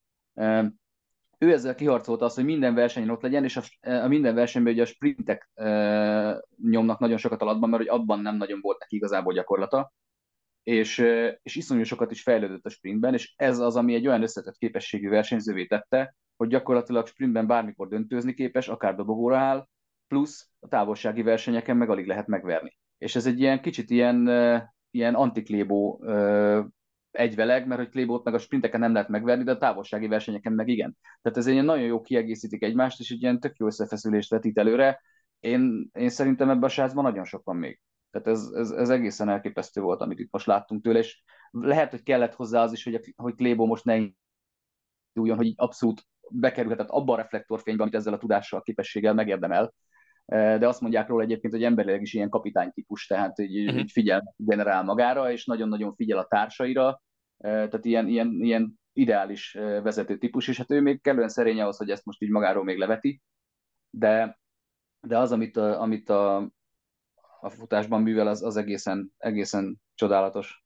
[1.42, 4.82] ő ezzel kiharcolta azt, hogy minden versenyen ott legyen, és a, a minden versenyben ugye
[4.82, 9.32] a sprintek e, nyomnak nagyon sokat alatban, mert hogy abban nem nagyon volt neki igazából
[9.32, 9.92] gyakorlata,
[10.62, 14.22] és, e, és iszonyú sokat is fejlődött a sprintben, és ez az, ami egy olyan
[14.22, 19.68] összetett képességű versenyzővé tette, hogy gyakorlatilag sprintben bármikor döntőzni képes, akár dobogóra áll,
[20.08, 22.76] plusz a távolsági versenyeken meg alig lehet megverni.
[22.98, 24.28] És ez egy ilyen kicsit ilyen,
[24.90, 26.04] ilyen antiklébó
[27.12, 30.68] egyveleg, mert hogy Klébót meg a sprinteken nem lehet megverni, de a távolsági versenyeken meg
[30.68, 30.96] igen.
[31.22, 35.00] Tehát ez egy nagyon jó kiegészítik egymást, és egy ilyen tök jó összefeszülést vetít előre.
[35.40, 37.80] Én, én szerintem ebben a srácban nagyon sok van még.
[38.10, 42.02] Tehát ez, ez, ez, egészen elképesztő volt, amit itt most láttunk tőle, és lehet, hogy
[42.02, 43.96] kellett hozzá az is, hogy, hogy Klébó most ne
[45.14, 49.74] induljon, hogy abszolút bekerülhetett abba a reflektorfénybe, amit ezzel a tudással, képességgel megérdemel.
[50.26, 53.80] De azt mondják róla egyébként, hogy emberileg is ilyen kapitánytípus, tehát így, uh-huh.
[53.80, 57.02] így figyel, generál magára, és nagyon-nagyon figyel a társaira,
[57.38, 59.52] tehát ilyen, ilyen, ilyen ideális
[59.82, 62.78] vezető típus, és hát ő még kellően szerény ahhoz, hogy ezt most így magáról még
[62.78, 63.22] leveti,
[63.90, 64.40] de,
[65.00, 66.36] de az, amit, a, amit a,
[67.40, 70.64] a futásban művel, az, az egészen, egészen csodálatos.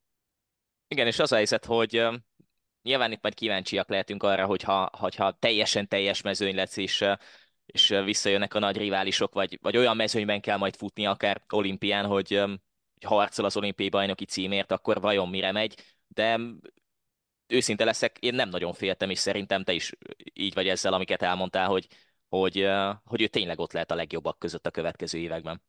[0.88, 2.06] Igen, és az a helyzet, hogy
[2.82, 7.04] nyilván itt majd kíváncsiak lehetünk arra, hogyha, hogyha teljesen teljes mezőny lesz, és,
[7.66, 12.38] és visszajönnek a nagy riválisok, vagy, vagy olyan mezőnyben kell majd futni, akár olimpián, hogy,
[12.94, 15.74] hogy harcol az olimpiai bajnoki címért, akkor vajon mire megy,
[16.08, 16.40] de
[17.46, 19.92] őszinte leszek, én nem nagyon féltem, és szerintem te is
[20.32, 21.86] így vagy ezzel, amiket elmondtál, hogy,
[22.28, 22.68] hogy,
[23.04, 25.62] hogy ő tényleg ott lehet a legjobbak között a következő években.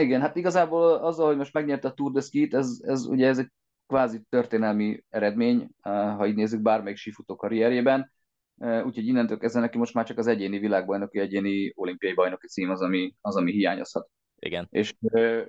[0.00, 3.38] Igen, hát igazából azzal, hogy most megnyerte a Tour de Ski-t, ez, ez ugye ez
[3.38, 3.50] egy
[3.86, 8.12] kvázi történelmi eredmény, ha így nézzük bármelyik sífutó karrierjében.
[8.58, 12.82] Úgyhogy innentől kezdve neki most már csak az egyéni világbajnoki, egyéni olimpiai bajnoki cím az,
[12.82, 14.08] ami, az, ami hiányozhat.
[14.38, 14.66] Igen.
[14.70, 14.94] És,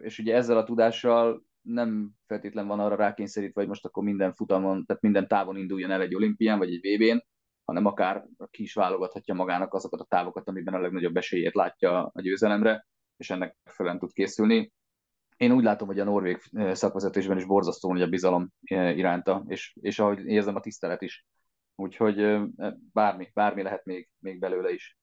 [0.02, 4.86] és ugye ezzel a tudással nem feltétlen van arra rákényszerítve, hogy most akkor minden futamon,
[4.86, 7.24] tehát minden távon induljon el egy olimpián vagy egy VB-n,
[7.66, 12.22] hanem akár ki is válogathatja magának azokat a távokat, amiben a legnagyobb esélyét látja a
[12.22, 12.88] győzelemre,
[13.18, 14.72] és ennek fel tud készülni
[15.40, 16.42] én úgy látom, hogy a norvég
[16.72, 21.26] szakvezetésben is borzasztó hogy a bizalom iránta, és, és ahogy érzem a tisztelet is.
[21.80, 22.38] Úgyhogy
[22.94, 24.98] bármi, bármi lehet még, még belőle is.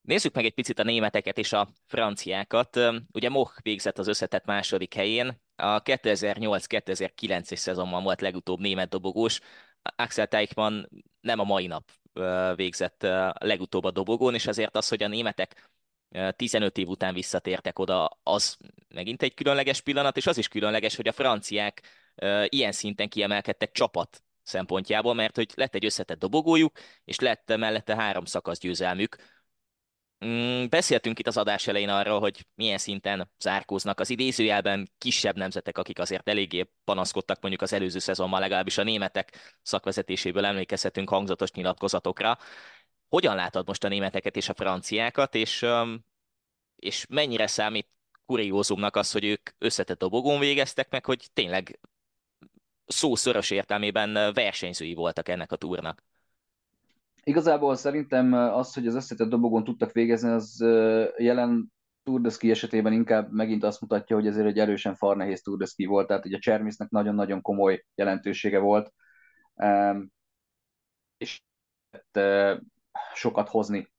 [0.00, 2.80] Nézzük meg egy picit a németeket és a franciákat.
[3.12, 5.40] Ugye Moch végzett az összetett második helyén.
[5.56, 9.40] A 2008-2009-es szezonban volt legutóbb német dobogós.
[9.96, 10.88] Axel Teichmann
[11.20, 11.90] nem a mai nap
[12.54, 13.02] végzett
[13.38, 15.70] legutóbb a dobogón, és azért az, hogy a németek
[16.36, 18.56] 15 év után visszatértek oda, az
[18.88, 21.82] megint egy különleges pillanat, és az is különleges, hogy a franciák
[22.46, 28.24] ilyen szinten kiemelkedtek csapat szempontjából, mert hogy lett egy összetett dobogójuk, és lett mellette három
[28.24, 29.16] szakasz győzelmük.
[30.24, 35.78] Mm, beszéltünk itt az adás elején arról, hogy milyen szinten zárkóznak az idézőjelben kisebb nemzetek,
[35.78, 42.38] akik azért eléggé panaszkodtak mondjuk az előző szezonban, legalábbis a németek szakvezetéséből emlékezhetünk hangzatos nyilatkozatokra.
[43.08, 45.66] Hogyan látod most a németeket és a franciákat, és,
[46.76, 47.88] és mennyire számít
[48.26, 51.78] kuriózumnak az, hogy ők összetett dobogón végeztek meg, hogy tényleg
[52.86, 56.02] szó szoros értelmében versenyzői voltak ennek a túrnak?
[57.24, 60.60] Igazából szerintem az, hogy az összetett dobogón tudtak végezni, az
[61.16, 61.72] jelen
[62.02, 65.64] Tour de Ski esetében inkább megint azt mutatja, hogy ezért egy erősen farnehéz Tour de
[65.64, 68.92] Ski volt, tehát ugye Csermisznek nagyon-nagyon komoly jelentősége volt,
[71.16, 71.42] és
[73.14, 73.92] sokat hozni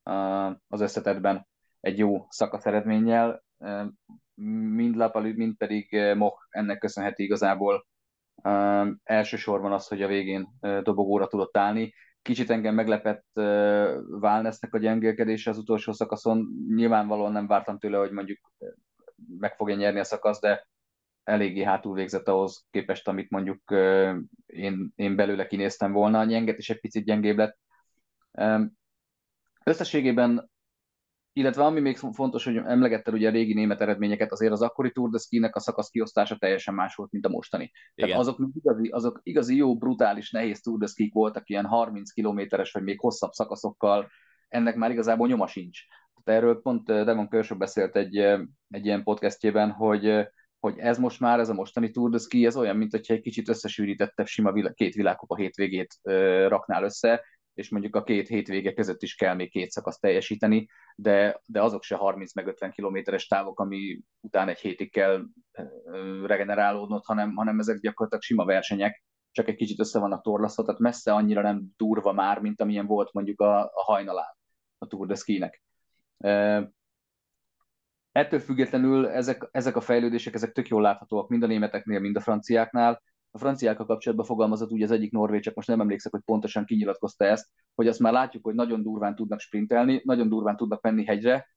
[0.67, 1.47] az összetetben
[1.79, 3.43] egy jó szakasz eredménnyel.
[4.75, 7.87] Mind Lapalü, mind pedig Moch ennek köszönheti igazából
[9.03, 11.93] elsősorban az, hogy a végén dobogóra tudott állni.
[12.21, 13.25] Kicsit engem meglepett
[14.05, 16.47] Válnesznek a gyengélkedése az utolsó szakaszon.
[16.75, 18.39] Nyilvánvalóan nem vártam tőle, hogy mondjuk
[19.39, 20.67] meg fogja nyerni a szakasz, de
[21.23, 23.61] eléggé hátul végzett ahhoz képest, amit mondjuk
[24.45, 26.19] én, én belőle kinéztem volna.
[26.19, 27.57] A nyenget is egy picit gyengébb lett.
[29.63, 30.51] Összességében,
[31.33, 35.09] illetve ami még fontos, hogy emlegettel ugye a régi német eredményeket, azért az akkori Tour
[35.09, 37.71] de Ski-nek a szakasz kiosztása teljesen más volt, mint a mostani.
[37.95, 38.09] Igen.
[38.09, 42.71] Tehát azok igazi, azok igazi jó, brutális, nehéz Tour de Ski voltak, ilyen 30 kilométeres,
[42.71, 44.09] vagy még hosszabb szakaszokkal,
[44.47, 45.79] ennek már igazából nyoma sincs.
[46.23, 50.25] Tehát erről pont eh, Demon Kershaw beszélt egy, eh, egy ilyen podcastjében, hogy eh,
[50.59, 53.21] hogy ez most már, ez a mostani Tour de Ski, ez olyan, mint hogyha egy
[53.21, 57.23] kicsit összesűrítettebb sima vilá- két világkupa hétvégét ö, raknál össze,
[57.53, 61.83] és mondjuk a két hétvége között is kell még két szakaszt teljesíteni, de, de azok
[61.83, 65.23] se 30 meg 50 kilométeres távok, ami után egy hétig kell
[66.25, 71.13] regenerálódnod, hanem, hanem ezek gyakorlatilag sima versenyek, csak egy kicsit össze vannak torlasztva, tehát messze
[71.13, 74.37] annyira nem durva már, mint amilyen volt mondjuk a, a hajnalán
[74.77, 75.63] a Tour de Ski-nek.
[78.11, 82.21] Ettől függetlenül ezek, ezek a fejlődések, ezek tök jól láthatóak mind a németeknél, mind a
[82.21, 83.01] franciáknál,
[83.35, 87.25] a franciákkal kapcsolatban fogalmazott úgy az egyik norvég, csak most nem emlékszek, hogy pontosan kinyilatkozta
[87.25, 91.47] ezt, hogy azt már látjuk, hogy nagyon durván tudnak sprintelni, nagyon durván tudnak menni hegyre,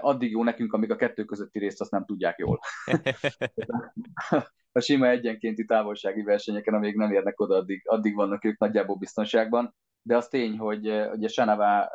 [0.00, 2.60] addig jó nekünk, amíg a kettő közötti részt azt nem tudják jól.
[4.72, 9.74] a sima egyenkénti távolsági versenyeken, amíg nem érnek oda, addig, addig vannak ők nagyjából biztonságban.
[10.02, 11.88] De az tény, hogy ugye Sanava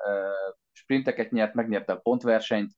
[0.71, 2.71] sprinteket nyert, megnyerte a pontversenyt,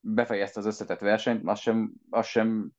[0.00, 2.70] befejezte az összetett versenyt, az sem, az sem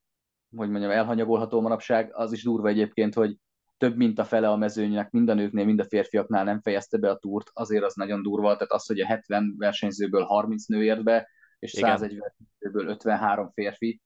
[0.57, 2.09] hogy mondjam, elhanyagolható manapság.
[2.13, 3.37] Az is durva egyébként, hogy
[3.77, 7.09] több mint a fele a mezőnynek, mind a nőknél, mind a férfiaknál nem fejezte be
[7.09, 11.03] a túrt, azért az nagyon durva, tehát az, hogy a 70 versenyzőből 30 nő ért
[11.03, 11.29] be,
[11.59, 11.97] és Igen.
[11.97, 14.01] 101 versenyzőből 53 férfi,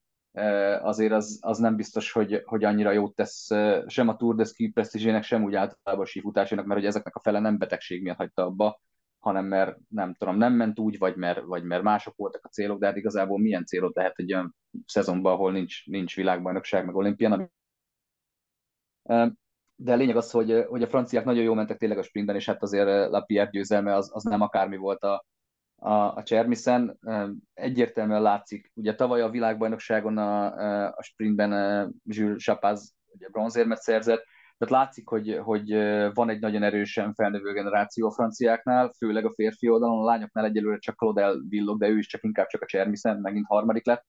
[0.81, 3.47] azért az, az nem biztos, hogy, hogy annyira jót tesz
[3.87, 7.19] sem a Tour de Ski presztízsének, sem úgy általában a sífutásának, mert hogy ezeknek a
[7.19, 8.81] fele nem betegség miatt hagyta abba,
[9.21, 12.79] hanem mert nem tudom, nem ment úgy, vagy mert, vagy mert mások voltak a célok,
[12.79, 14.55] de hát igazából milyen célod lehet egy olyan
[14.85, 17.51] szezonban, ahol nincs, nincs világbajnokság, meg olimpián.
[19.75, 22.45] De a lényeg az, hogy, hogy a franciák nagyon jól mentek tényleg a sprintben, és
[22.45, 25.25] hát azért Lapierre győzelme az, az nem akármi volt a,
[25.75, 26.99] a, a Csermiszen.
[27.53, 31.51] Egyértelműen látszik, ugye tavaly a világbajnokságon a, a sprintben
[32.03, 34.23] Jules Chapaz ugye bronzérmet szerzett,
[34.61, 35.69] tehát látszik, hogy, hogy
[36.13, 40.77] van egy nagyon erősen felnövő generáció a franciáknál, főleg a férfi oldalon, a lányoknál egyelőre
[40.77, 44.05] csak Claudel villog, de ő is csak inkább csak a Csermiszen, megint harmadik lett.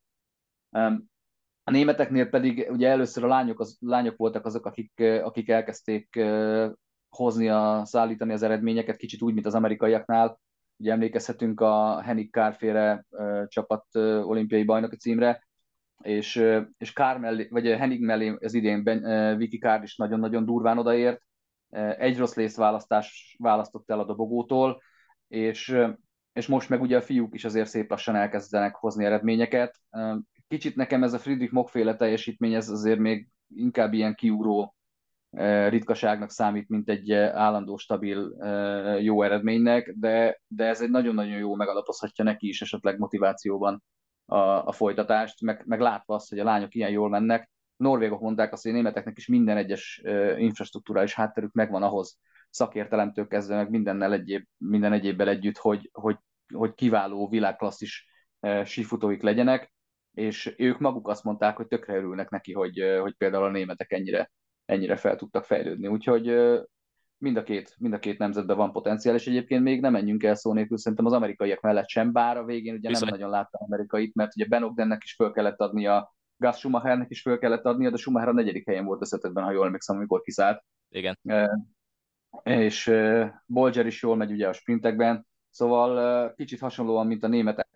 [1.65, 6.21] A németeknél pedig ugye először a lányok, az, lányok voltak azok, akik, akik elkezdték
[7.09, 10.41] hozni, a, szállítani az eredményeket, kicsit úgy, mint az amerikaiaknál.
[10.77, 13.07] Ugye emlékezhetünk a Henning Kárfére
[13.47, 15.47] csapat olimpiai bajnoki címre,
[16.03, 16.45] és,
[16.79, 21.21] és Kár mellé, vagy Henning mellé az idén ben, Vicky Kár is nagyon-nagyon durván odaért.
[21.99, 24.83] Egy rossz lész választás választott el a dobogótól,
[25.29, 25.79] és,
[26.33, 29.77] és most meg ugye a fiúk is azért szép lassan elkezdenek hozni eredményeket.
[30.49, 34.75] Kicsit nekem ez a Friedrich Mock teljesítmény, ez azért még inkább ilyen kiugró
[35.69, 38.37] ritkaságnak számít, mint egy állandó, stabil,
[39.01, 43.83] jó eredménynek, de, de ez egy nagyon-nagyon jó megalapozhatja neki is esetleg motivációban
[44.27, 47.51] a, a folytatást, meg, meg látva azt, hogy a lányok ilyen jól mennek.
[47.77, 50.03] Norvégok mondták azt, hogy a németeknek is minden egyes
[50.37, 52.19] infrastruktúrális hátterük megvan ahhoz,
[52.51, 56.17] szakértelemtől kezdve, meg mindennel egyéb, minden egyébbel együtt, hogy, hogy,
[56.55, 58.07] hogy kiváló világklasszis
[58.65, 59.73] sífutóik legyenek,
[60.15, 64.31] és ők maguk azt mondták, hogy tökre örülnek neki, hogy, hogy például a németek ennyire,
[64.65, 65.87] ennyire fel tudtak fejlődni.
[65.87, 66.35] Úgyhogy
[67.23, 70.35] mind a két, mind a két nemzetben van potenciál, és egyébként még nem menjünk el
[70.35, 73.11] szó nélkül, szerintem az amerikaiak mellett sem, bár a végén ugye Viszont.
[73.11, 77.23] nem nagyon láttam amerikait, mert ugye Ben Ogdennek is föl kellett adnia, Gus Schumachernek is
[77.23, 80.65] föl kellett adnia, de Schumacher a negyedik helyen volt összetetben, ha jól emlékszem, amikor kiszállt.
[80.89, 81.19] Igen.
[81.23, 81.59] E,
[82.43, 87.29] és e, Bolger is jól megy ugye a sprintekben, szóval e, kicsit hasonlóan, mint a
[87.29, 87.69] németek,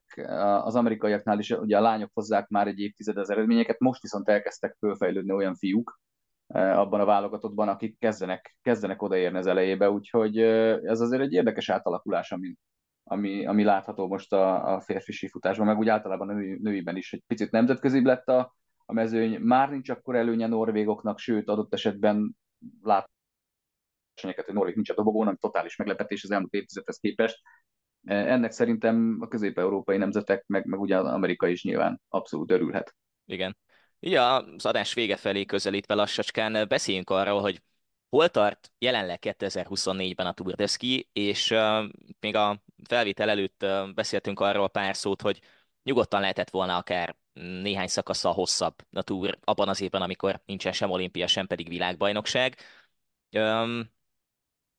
[0.64, 4.76] az amerikaiaknál is ugye a lányok hozzák már egy évtized az eredményeket, most viszont elkezdtek
[4.78, 6.01] fölfejlődni olyan fiúk,
[6.49, 11.68] abban a válogatottban, akik kezdenek, kezdenek odaérni az elejébe, úgyhogy eh, ez azért egy érdekes
[11.68, 12.55] átalakulás, ami,
[13.03, 17.12] ami, ami látható most a, a férfi sífutásban, meg úgy általában a női, nőiben is,
[17.12, 22.36] egy picit nemzetközibb lett a, a mezőny, már nincs akkor előnye norvégoknak, sőt adott esetben
[22.82, 23.11] lát
[24.22, 27.40] hogy Norvég nincs a dobogón, ami totális meglepetés az elmúlt évtizedhez képest.
[28.05, 32.94] Eh, ennek szerintem a közép-európai nemzetek, meg, meg ugye az amerikai is nyilván abszolút örülhet.
[33.24, 33.57] Igen.
[34.01, 37.62] Így az adás vége felé közelítve lassacskán beszéljünk arról, hogy
[38.09, 41.84] hol tart jelenleg 2024-ben a Tour de Ski, és uh,
[42.20, 45.40] még a felvétel előtt uh, beszéltünk arról pár szót, hogy
[45.82, 50.90] nyugodtan lehetett volna akár néhány szakaszsal hosszabb a Tour abban az évben, amikor nincsen sem
[50.90, 52.57] olimpia, sem pedig világbajnokság.
[53.32, 53.94] Um,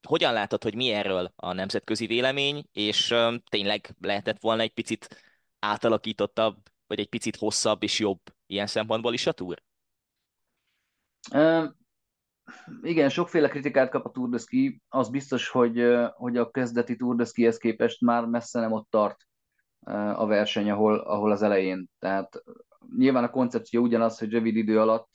[0.08, 5.22] hogyan látod, hogy mi erről a nemzetközi vélemény, és um, tényleg lehetett volna egy picit
[5.60, 6.58] átalakítottabb,
[6.88, 9.62] vagy egy picit hosszabb és jobb ilyen szempontból is a túr?
[12.82, 14.82] Igen, sokféle kritikát kap a Tour de Ski.
[14.90, 15.84] Az biztos, hogy,
[16.14, 19.28] hogy a kezdeti Tour de Skihez képest már messze nem ott tart
[20.16, 21.90] a verseny, ahol, ahol az elején.
[22.00, 22.44] Tehát
[22.98, 25.10] nyilván a koncepció ugyanaz, hogy rövid idő alatt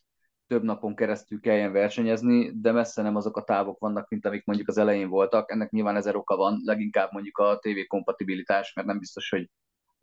[0.47, 4.69] több napon keresztül kelljen versenyezni, de messze nem azok a távok vannak, mint amik mondjuk
[4.69, 5.51] az elején voltak.
[5.51, 9.51] Ennek nyilván ezer oka van, leginkább mondjuk a TV kompatibilitás, mert nem biztos, hogy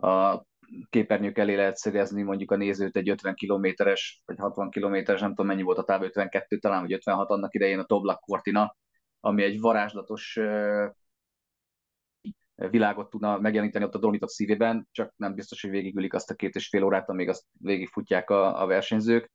[0.10, 0.44] a
[0.90, 5.46] képernyők elé lehet szögezni mondjuk a nézőt egy 50 kilométeres, vagy 60 kilométeres, nem tudom
[5.46, 8.76] mennyi volt a táv, 52 talán, vagy 56 annak idején a Toblak Cortina,
[9.20, 10.40] ami egy varázslatos
[12.56, 16.56] világot tudna megjeleníteni ott a Dolomitok szívében, csak nem biztos, hogy végigülik azt a két
[16.56, 19.32] és fél órát, amíg azt végigfutják a, a versenyzők,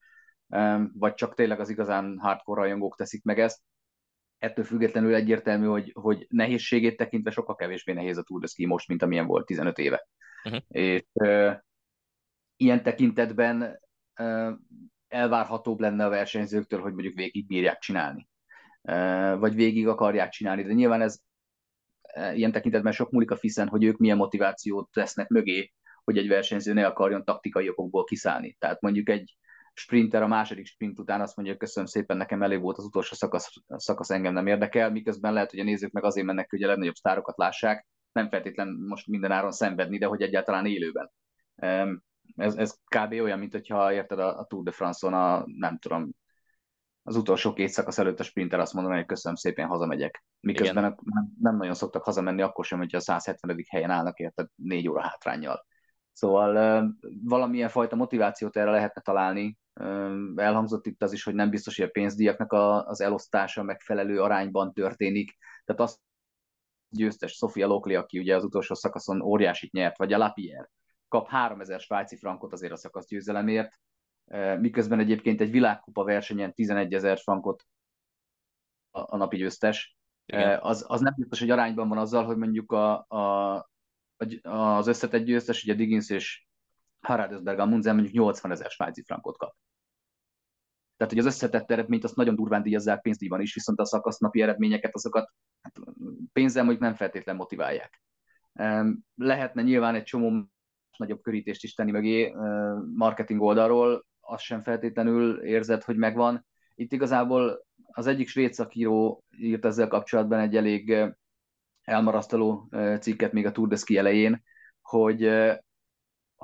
[0.93, 3.61] vagy csak tényleg az igazán hardcore rajongók teszik meg ezt.
[4.39, 8.89] Ettől függetlenül egyértelmű, hogy, hogy nehézségét tekintve sokkal kevésbé nehéz a Tour de Ski most,
[8.89, 10.09] mint amilyen volt 15 éve.
[10.45, 10.63] Uh-huh.
[10.69, 11.57] És uh,
[12.57, 13.81] ilyen tekintetben
[14.21, 14.53] uh,
[15.09, 18.29] elvárhatóbb lenne a versenyzőktől, hogy mondjuk végig bírják csinálni.
[18.83, 20.63] Uh, vagy végig akarják csinálni.
[20.63, 21.19] De nyilván ez
[22.17, 25.73] uh, ilyen tekintetben sok múlik a fiszen, hogy ők milyen motivációt tesznek mögé,
[26.05, 28.57] hogy egy versenyző ne akarjon taktikai okokból kiszállni.
[28.59, 29.37] Tehát mondjuk egy
[29.75, 33.15] sprinter a második sprint után azt mondja, hogy köszönöm szépen, nekem elég volt az utolsó
[33.15, 36.67] szakasz, szakasz engem nem érdekel, miközben lehet, hogy a nézők meg azért mennek, hogy a
[36.67, 41.11] legnagyobb sztárokat lássák, nem feltétlen most minden áron szenvedni, de hogy egyáltalán élőben.
[42.37, 43.13] Ez, ez kb.
[43.13, 46.11] olyan, mint hogyha érted a, a Tour de France-on a, nem tudom,
[47.03, 50.25] az utolsó két szakasz előtt a sprinter azt mondom, hogy köszönöm szépen, hazamegyek.
[50.41, 50.97] Miközben nem,
[51.41, 53.65] nem nagyon szoktak hazamenni, akkor sem, hogyha a 170.
[53.69, 55.67] helyen állnak, érted, négy óra hátrányjal.
[56.13, 56.85] Szóval
[57.25, 59.59] valamilyen fajta motivációt erre lehetne találni.
[60.37, 62.53] Elhangzott itt az is, hogy nem biztos, hogy a pénzdíjaknak
[62.87, 65.37] az elosztása megfelelő arányban történik.
[65.65, 65.99] Tehát azt
[66.97, 70.71] győztes Sofia Lokli, aki ugye az utolsó szakaszon óriásit nyert, vagy a Lapierre,
[71.09, 73.81] kap 3000 svájci frankot azért a szakasz győzelemért,
[74.59, 77.67] miközben egyébként egy világkupa versenyen 11 ezer frankot
[78.91, 79.97] a, napi győztes.
[80.61, 83.69] Az, az nem biztos, hogy arányban van azzal, hogy mondjuk a, a,
[84.43, 86.47] az összetett győztes, ugye Diggins és
[87.01, 89.55] Haraldesberg a Munzen mondjuk 80 ezer svájci frankot kap.
[90.97, 94.95] Tehát, hogy az összetett eredményt azt nagyon durván díjazzák pénzdíjban is, viszont a szakasznapi eredményeket
[94.95, 95.33] azokat
[95.63, 95.73] hát,
[96.33, 98.03] pénzzel mondjuk nem feltétlenül motiválják.
[99.15, 100.49] Lehetne nyilván egy csomó
[100.97, 102.35] nagyobb körítést is tenni mögé
[102.95, 106.47] marketing oldalról, az sem feltétlenül érzed, hogy megvan.
[106.75, 111.15] Itt igazából az egyik svéd szakíró írt ezzel kapcsolatban egy elég
[111.83, 112.71] elmarasztaló
[113.01, 114.43] cikket még a Tour de Ski elején,
[114.81, 115.31] hogy,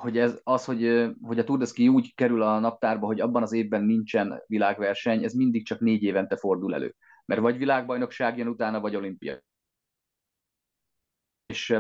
[0.01, 3.43] hogy ez az, hogy, hogy a Tour de Ski úgy kerül a naptárba, hogy abban
[3.43, 6.95] az évben nincsen világverseny, ez mindig csak négy évente fordul elő.
[7.25, 9.43] Mert vagy világbajnokság jön utána, vagy olimpia.
[11.47, 11.79] És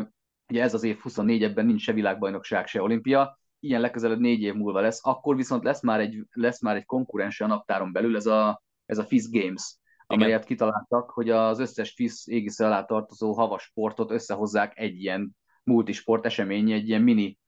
[0.49, 4.55] ugye ez az év 24 ebben nincs se világbajnokság, se olimpia, ilyen legközelebb négy év
[4.55, 8.27] múlva lesz, akkor viszont lesz már egy, lesz már egy konkurens a naptáron belül, ez
[8.27, 10.23] a, ez a FIS Games, Igen.
[10.23, 16.27] amelyet kitaláltak, hogy az összes FIS égisze alá tartozó havas sportot összehozzák egy ilyen multisport
[16.27, 17.40] esemény, egy ilyen mini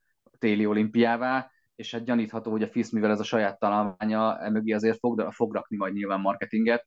[0.43, 4.99] téli olimpiává, és hát gyanítható, hogy a FIS, mivel ez a saját találmánya, emögé azért
[4.99, 6.87] fog, fog rakni majd nyilván marketinget,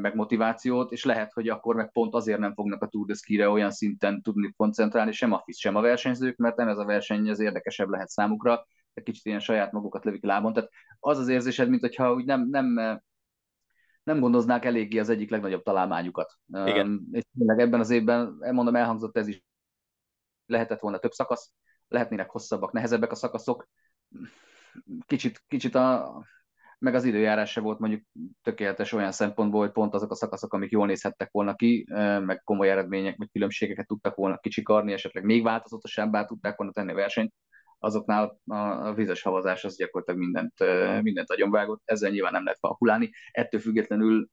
[0.00, 3.48] meg motivációt, és lehet, hogy akkor meg pont azért nem fognak a Tour de Ski-re
[3.48, 7.28] olyan szinten tudni koncentrálni, sem a FIS, sem a versenyzők, mert nem ez a verseny,
[7.28, 10.52] ez érdekesebb lehet számukra, de kicsit ilyen saját magukat lövik lábon.
[10.52, 13.00] Tehát az az érzésed, mint hogyha úgy nem, nem,
[14.02, 16.32] nem gondoznák eléggé az egyik legnagyobb találmányukat.
[16.46, 17.08] Igen.
[17.12, 19.42] És tényleg ebben az évben, mondom, elhangzott ez is,
[20.46, 21.52] lehetett volna több szakasz,
[21.88, 23.68] lehetnének hosszabbak, nehezebbek a szakaszok.
[25.06, 26.18] Kicsit, kicsit a,
[26.78, 28.02] meg az időjárás se volt mondjuk
[28.42, 31.86] tökéletes olyan szempontból, hogy pont azok a szakaszok, amik jól nézhettek volna ki,
[32.20, 36.94] meg komoly eredmények, vagy különbségeket tudtak volna kicsikarni, esetleg még változatosabbá tudták volna tenni a
[36.94, 37.34] versenyt,
[37.78, 40.54] azoknál a vizes havazás az gyakorlatilag mindent,
[41.02, 43.10] mindent agyonvágott, ezzel nyilván nem lehet kalkulálni.
[43.30, 44.28] Ettől függetlenül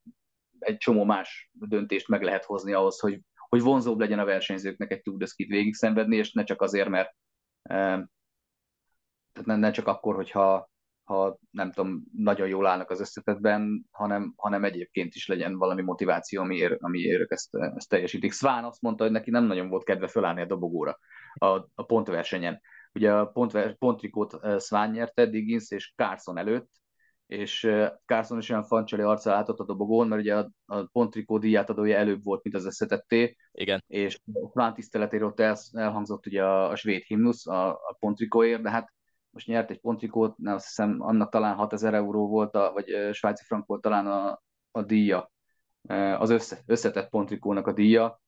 [0.60, 5.02] egy csomó más döntést meg lehet hozni ahhoz, hogy, hogy vonzóbb legyen a versenyzőknek egy
[5.02, 7.16] Tour végig szenvedni, és ne csak azért, mert
[7.68, 8.08] tehát
[9.46, 10.70] ne, ne csak akkor, hogyha
[11.06, 16.42] ha nem tudom, nagyon jól állnak az összetetben, hanem, hanem egyébként is legyen valami motiváció,
[16.42, 18.34] amiért, amiért ezt, ezt teljesítik.
[18.34, 20.98] Sván azt mondta, hogy neki nem nagyon volt kedve fölállni a dobogóra
[21.34, 22.62] a, a pontversenyen.
[22.94, 26.70] Ugye a pont, pontrikót Sván nyerte, Diggins és Carson előtt,
[27.28, 27.70] és
[28.06, 31.98] Carson is olyan fancsali arccal látott a dobogón, mert ugye a, a pontrikó díját adója
[31.98, 33.36] előbb volt, mint az összetetté.
[33.52, 33.84] Igen.
[33.88, 34.20] És
[34.52, 35.40] Sván tiszteletéről ott
[35.72, 38.94] elhangzott ugye a, a svéd himnusz a, a pontrikóért, de hát
[39.30, 43.44] most nyert egy pontrikót, nem azt hiszem, annak talán 6000 euró volt, a, vagy svájci
[43.44, 45.32] frank volt talán a, a díja,
[46.18, 48.22] az össze, összetett pontrikónak a díja.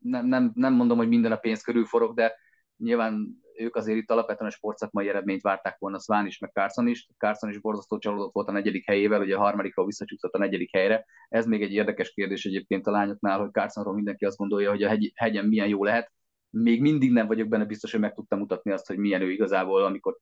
[0.00, 2.36] Nem, nem, nem mondom, hogy minden a pénz körül forog, de
[2.76, 7.08] nyilván ők azért itt alapvetően a sportszakmai eredményt várták volna, Sván is, meg Carson is.
[7.18, 11.04] Carson is borzasztó csalódott volt a negyedik helyével, ugye a harmadikról visszacsúszott a negyedik helyre.
[11.28, 14.88] Ez még egy érdekes kérdés egyébként a lányoknál, hogy Carsonról mindenki azt gondolja, hogy a
[14.88, 16.12] hegy, hegyen milyen jó lehet
[16.50, 19.84] még mindig nem vagyok benne biztos, hogy meg tudtam mutatni azt, hogy milyen ő igazából,
[19.84, 20.18] amikor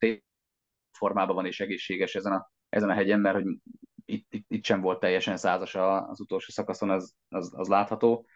[0.91, 3.59] formában van és egészséges ezen a, ezen a hegyen, mert hogy
[4.05, 8.27] itt, itt, itt sem volt teljesen százas az utolsó szakaszon, az, az, az látható.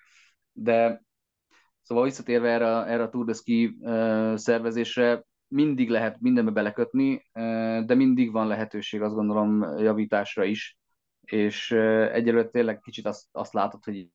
[0.53, 1.03] De
[1.82, 3.78] szóval visszatérve erre, erre a Tour de Ski
[4.34, 7.22] szervezésre, mindig lehet mindenbe belekötni,
[7.84, 10.78] de mindig van lehetőség, azt gondolom, javításra is,
[11.20, 11.70] és
[12.12, 14.08] egyelőre tényleg kicsit azt, azt látod, hogy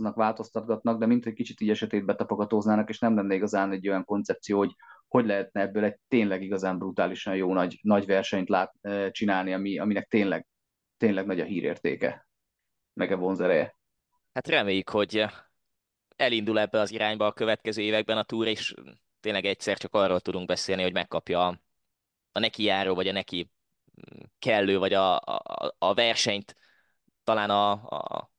[0.00, 4.58] változtatgatnak, de mint hogy kicsit így esetét betapogatóznának, és nem lenne igazán egy olyan koncepció,
[4.58, 4.74] hogy
[5.08, 8.74] hogy lehetne ebből egy tényleg igazán brutálisan jó nagy, nagy versenyt lát,
[9.10, 10.46] csinálni, ami, aminek tényleg,
[10.96, 12.28] tényleg nagy a hírértéke,
[12.92, 13.76] meg a vonzereje.
[14.32, 15.24] Hát reméljük, hogy
[16.18, 18.74] elindul ebbe az irányba a következő években a túr, és
[19.20, 21.46] tényleg egyszer csak arról tudunk beszélni, hogy megkapja
[22.32, 23.50] a, neki járó, vagy a neki
[24.38, 26.56] kellő, vagy a, a, a versenyt.
[27.24, 28.30] Talán a, a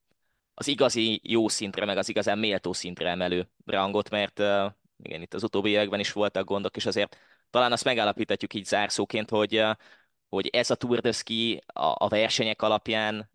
[0.54, 4.72] az igazi jó szintre, meg az igazán méltó szintre emelő rangot, mert uh,
[5.04, 7.18] igen, itt az utóbbi években is voltak gondok, és azért
[7.50, 9.64] talán azt megállapíthatjuk így zárszóként, hogy,
[10.30, 13.30] hogy ez a Tour de Ski a, a versenyek alapján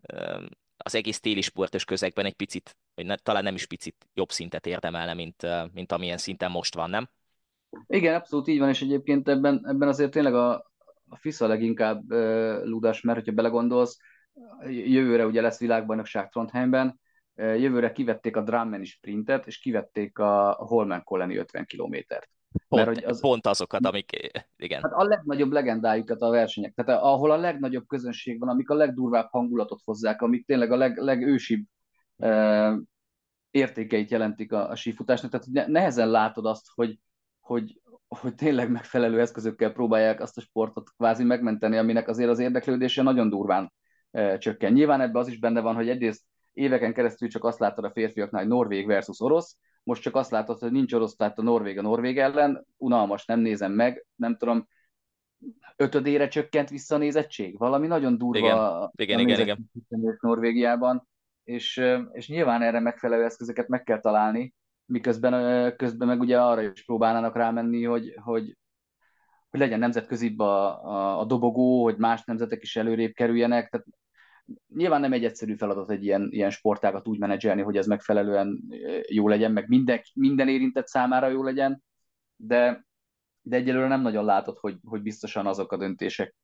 [0.85, 4.65] az egész téli sportos közegben egy picit hogy ne, talán nem is picit jobb szintet
[4.65, 7.09] érdemelne, mint, mint amilyen szinten most van, nem?
[7.87, 10.53] Igen, abszolút így van, és egyébként ebben, ebben azért tényleg a,
[11.07, 13.97] a FISA leginkább uh, ludas, mert hogyha belegondolsz,
[14.67, 16.99] jövőre ugye lesz világbajnokság Trondheimben,
[17.35, 22.29] jövőre kivették a Drummond sprintet, és kivették a Holmen Colleni 50 kilométert.
[22.67, 24.81] Pont, Mert, hogy az, pont azokat, amik, igen.
[24.81, 29.27] Hát a legnagyobb legendájukat a versenyek, tehát ahol a legnagyobb közönség van, amik a legdurvább
[29.29, 31.65] hangulatot hozzák, amik tényleg a leg, legősibb
[32.17, 32.73] e,
[33.51, 36.99] értékeit jelentik a, a sífutásnak, tehát nehezen látod azt, hogy,
[37.39, 43.01] hogy, hogy tényleg megfelelő eszközökkel próbálják azt a sportot kvázi megmenteni, aminek azért az érdeklődése
[43.01, 43.73] nagyon durván
[44.11, 44.73] e, csökken.
[44.73, 48.41] Nyilván ebben az is benne van, hogy egyrészt éveken keresztül csak azt láttad a férfiaknál,
[48.41, 52.17] hogy Norvég versus orosz, most csak azt látod, hogy nincs orosz, a Norvég a Norvég
[52.19, 54.67] ellen, unalmas, nem nézem meg, nem tudom,
[55.75, 59.69] ötödére csökkent vissza a nézettség, valami nagyon durva igen, a, igen, igen, igen.
[60.19, 61.07] Norvégiában,
[61.43, 64.53] és, és nyilván erre megfelelő eszközöket meg kell találni,
[64.85, 68.57] miközben közben meg ugye arra is próbálnának rámenni, hogy, hogy,
[69.49, 73.85] hogy legyen nemzetközibb a, a, a dobogó, hogy más nemzetek is előrébb kerüljenek, tehát
[74.75, 78.63] nyilván nem egy egyszerű feladat egy ilyen, ilyen sportágat úgy menedzselni, hogy ez megfelelően
[79.07, 81.83] jó legyen, meg minden, minden érintett számára jó legyen,
[82.35, 82.85] de,
[83.41, 86.35] de egyelőre nem nagyon látod, hogy, hogy biztosan azok a döntések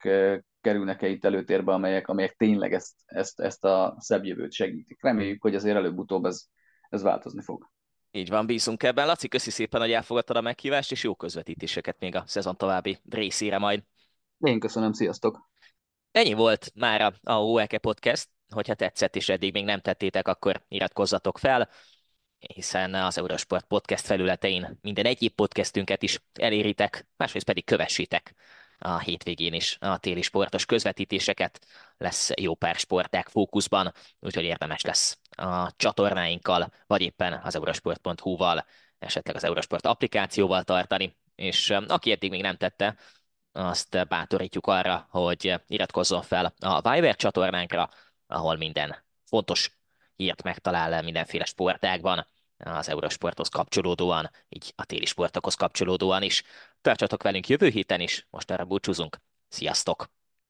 [0.61, 5.03] kerülnek-e itt előtérbe, amelyek, amelyek tényleg ezt, ezt, ezt a szebb jövőt segítik.
[5.03, 6.45] Reméljük, hogy azért előbb-utóbb ez,
[6.89, 7.69] ez változni fog.
[8.11, 9.05] Így van, bízunk ebben.
[9.05, 13.57] Laci, köszi szépen, hogy elfogadtad a meghívást, és jó közvetítéseket még a szezon további részére
[13.57, 13.83] majd.
[14.37, 15.50] Én köszönöm, sziasztok!
[16.11, 18.29] Ennyi volt már a OEKE Podcast.
[18.49, 21.69] Hogyha tetszett és eddig még nem tettétek, akkor iratkozzatok fel,
[22.39, 28.35] hiszen az Eurosport Podcast felületein minden egyéb podcastünket is eléritek, másrészt pedig kövessétek
[28.77, 31.65] a hétvégén is a téli sportos közvetítéseket.
[31.97, 38.65] Lesz jó pár sporták fókuszban, úgyhogy érdemes lesz a csatornáinkkal, vagy éppen az eurosport.hu-val,
[38.99, 41.17] esetleg az Eurosport applikációval tartani.
[41.35, 42.97] És aki eddig még nem tette,
[43.51, 47.89] azt bátorítjuk arra, hogy iratkozzon fel a Viber csatornánkra,
[48.27, 48.95] ahol minden
[49.25, 49.77] fontos
[50.15, 52.27] hírt megtalál mindenféle sportágban,
[52.57, 56.43] az Eurosporthoz kapcsolódóan, így a téli sportokhoz kapcsolódóan is.
[56.81, 59.17] Tartsatok velünk jövő héten is, most arra búcsúzunk.
[59.47, 60.20] Sziasztok!